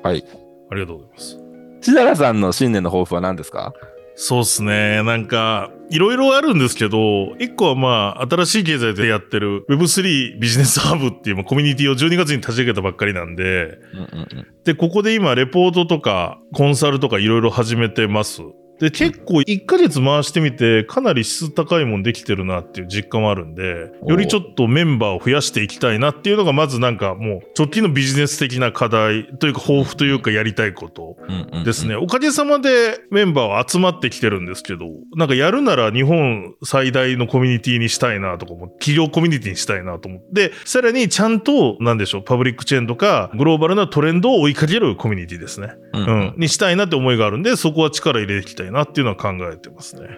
[0.02, 0.24] はい。
[0.70, 1.38] ありがとうございます。
[1.82, 3.74] 千原さんの新年の抱負は何ですか？
[4.16, 5.02] そうっすね。
[5.02, 14.46] なんか、いろいろあるんですけど、一個はまあ、新しい経済でやってる Web3 ビジネスハブっていうまあコミュニティを12月に立ち上げたばっかりなんで、うんうんうん。
[14.64, 18.42] で、ここで今、レポートとか、コンサルとかいろいろ始めてます。
[18.80, 31.16] で、結構1ヶ月回してみて、かなり質高いもんできてるなっていう実感もあるんで、よりちょっとメンバーを増やしていきたいなっていうのが、まずなんかもう、直近のビジネス的な課題というか、抱負というか、やりたいこと
[31.64, 31.94] ですね。。
[31.94, 45.74] おかげさまでメンバーは集まってきてるんですけど、なんかやるなら日本最大のコミュニティにしたいなとかも、企業コミュニティにしたいなと思って、さらにちゃんと、なんでしょう、パブリックチェーンとか、グローバルなトレンドを追いかけるコミュニティですね。
[45.92, 46.34] うんうん。
[46.36, 50.08] にしたいなって思いがあるんで、そこは力入れていきたいなっていうのは考えてますね。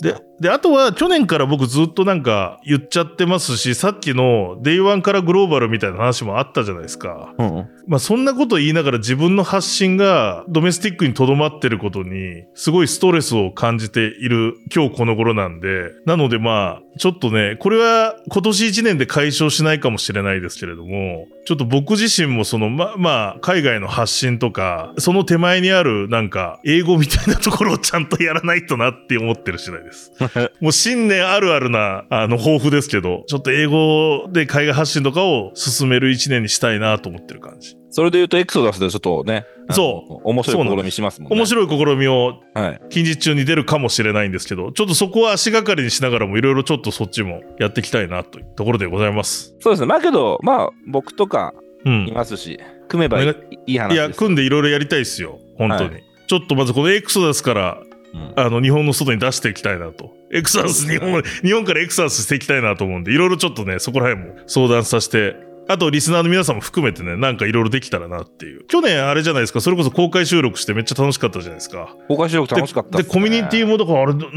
[0.00, 7.34] で、で、あとは去年から僕ずっとなんか言っちゃってますし、さっきの Day1 からグローバルみたいな話もあったじゃないですか。
[7.38, 7.68] うん。
[7.86, 30.12] まあそんなこと言いながら自分の発信がドメスティックに留まってることにすごいストレスを感じている今日この頃なんで、なのでまあちょっとね、これは今年1年で解消しないかもしれないですけれども、ちょっと僕自身もそのま、まあ海外の発信とか、その手前にあるなんか英語みたいなところをちゃんとやらないとなって思ってる次第です。
[30.60, 37.81] もう新年あるあるな、あの、抱負ですけど、ちょっと英語で海外発信とかを進める一年にしたいなと思ってる感じ。
[37.92, 40.20] それで言うと、エクソダスでちょっとね、そうう。
[40.24, 41.36] 面白い試みしますもんね。
[41.36, 42.80] 面白い試みをはい。
[42.88, 49.54] 近日中に出るかもしれないんですけど、ちょっとそこは足がかりにしながらもいろいろちょっとそっちもやっていきたいなというところでございます。
[49.60, 49.86] そうですね。
[49.86, 51.52] まあけど、まあ、僕とか
[51.84, 52.12] うんい。
[52.12, 54.18] ますし、組めばいいお願いい話いや、です。
[54.18, 55.38] 組んでいろいろやりたいですよ。
[55.58, 55.94] 本当に。
[55.94, 57.82] はちょっとまずこのエクソダスから、
[58.14, 60.12] うんあの、日本の外に出していきたいなと。
[60.32, 65.34] エクソダス、日本、日本からエクソダスしていきたいなと思うんで、いろいろちょっとね、そこら辺も相談させて、
[65.68, 68.64] あと、リスナーの皆さんも含めてね、なんかいろいろできたらなっていう。
[68.66, 71.96] 去年あれじゃないですか、それこそ公開収録してめっちゃ楽しかったじゃないですか。
[72.08, 74.32] 公開収録楽しかったで、コミュニティもだからあれ、なんか、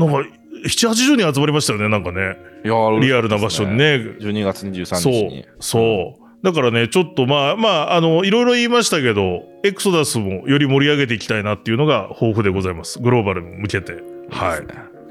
[0.65, 2.37] 7、80人集まりましたよね、なんかね。
[2.63, 3.77] いやーリアルな場所に。
[3.77, 3.95] ね。
[4.19, 6.25] 12月23そう日に。、そう。
[6.43, 12.99] だからね、ちょっとまあ、まあ、あの、いろいろ言いましたけど、エクソダスもより盛り上げていきたいなっていうのが抱負でございます。
[12.99, 13.93] グローバルに向けて。
[14.29, 14.61] はい。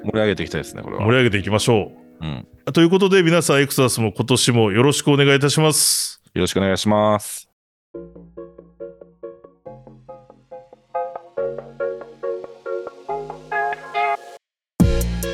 [0.05, 1.03] 盛り上げていきたいですね、これは。
[1.03, 2.47] 盛り上げていきましょうん。
[2.73, 6.23] ということで、皆さん、エクサスも今年もよろしくお願いいたします。
[6.35, 7.49] よろしくお願いします。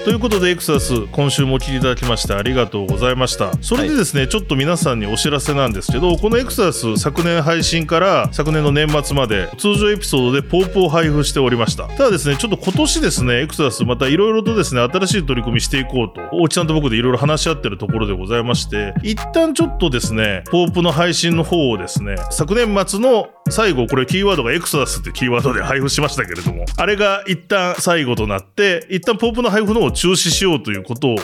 [0.03, 3.53] ということで、エクサス、今週もお聞きいただきましてありがとうございました。
[3.61, 11.85] それでですね、ちょっと皆さんにお知らせなんですけど、このエクサス、昨年配信から昨年の年末まで、通常エピソードでポープを配布しておりました。
[11.85, 31.17] ただですね、ちょっと今年ですね、エクサス、またいろいろとですね、新しい取り組みしていこうと、大木さんと僕でいろいろ話し合ってるところでございまして、一旦ちょっとですね、ポープの配信の方をですね、昨年末の最後、これキーワードがエクソダスってキーワードで配布しましたけれども、あれが一旦最後となって、一旦ポープの配布の方を中止しようということを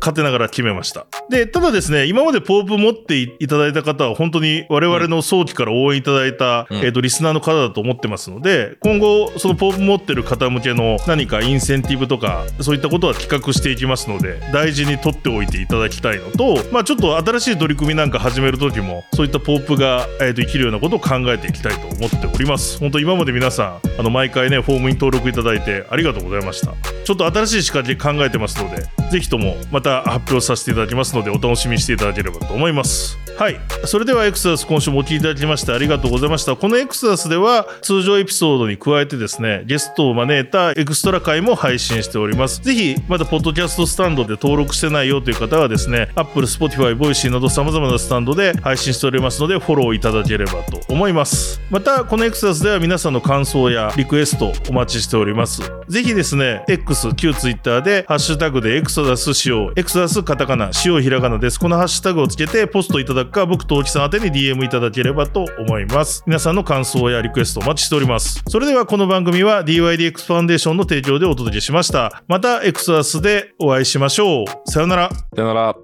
[0.00, 1.06] 勝手ながら決めました。
[1.30, 22.78] で、ただですね、今までポープ持っていただいた方は本当に我々の早期から応援いただいた、うんえっ、と、リスナーの方だと思ってますので、今後、そのポープ持ってる方向けの何かインセンティブとか、そういったことは企画していきますので、大事に取っておいていただきたいのと、まあちょっと新しい取り組みなんか始める時も、そういったポープが、えーと生きるようなことを考えていきたいと思っております。
[22.78, 26.74] 本当今まで皆さん、あの、毎回ね、フォームに登録いただいてありがとうございました。
[27.04, 33.18] ちょっと新しい仕掛け考えてますので、ぜひともまた発表させていただきますので、お楽しみにしていただければと思います。
[33.38, 33.60] はい。
[33.84, 36.54] それではエクサス今週もお聞きいただきましてありがとうございました。
[36.54, 42.62] このエクサスでは通常エピソードに加えてですね、ゲストを招いたエクストラ回も配信しております。
[42.62, 51.43] ぜひ、まだポッドキャストスタンドで登録してないよという方はですね、Apple、Spotify、Voicy など様々なスタンドで配信しておりますので、フォローいただければと思います。
[51.70, 55.62] また、このエクサスでは皆さんの感想やリクエストお待ちしております。
[55.88, 61.58] ぜひですね、X、旧 Twitter で、ハッシュタグでエクソダス使用、エクソダスカタカナ、使用ひらがなです。
[61.58, 66.22] このハッシュタグをつけてポストいただくか、僕と大木さん宛に DM いただければと思います。
[66.26, 68.42] 皆さんの感想やリクエストお待ちしております。
[68.48, 72.22] それではこの番組は DYDX ファンデーションの提供でお届けしました。
[72.28, 74.70] またエクソダスでお会いしましょう。
[74.70, 75.10] さよなら。
[75.34, 75.83] さよなら。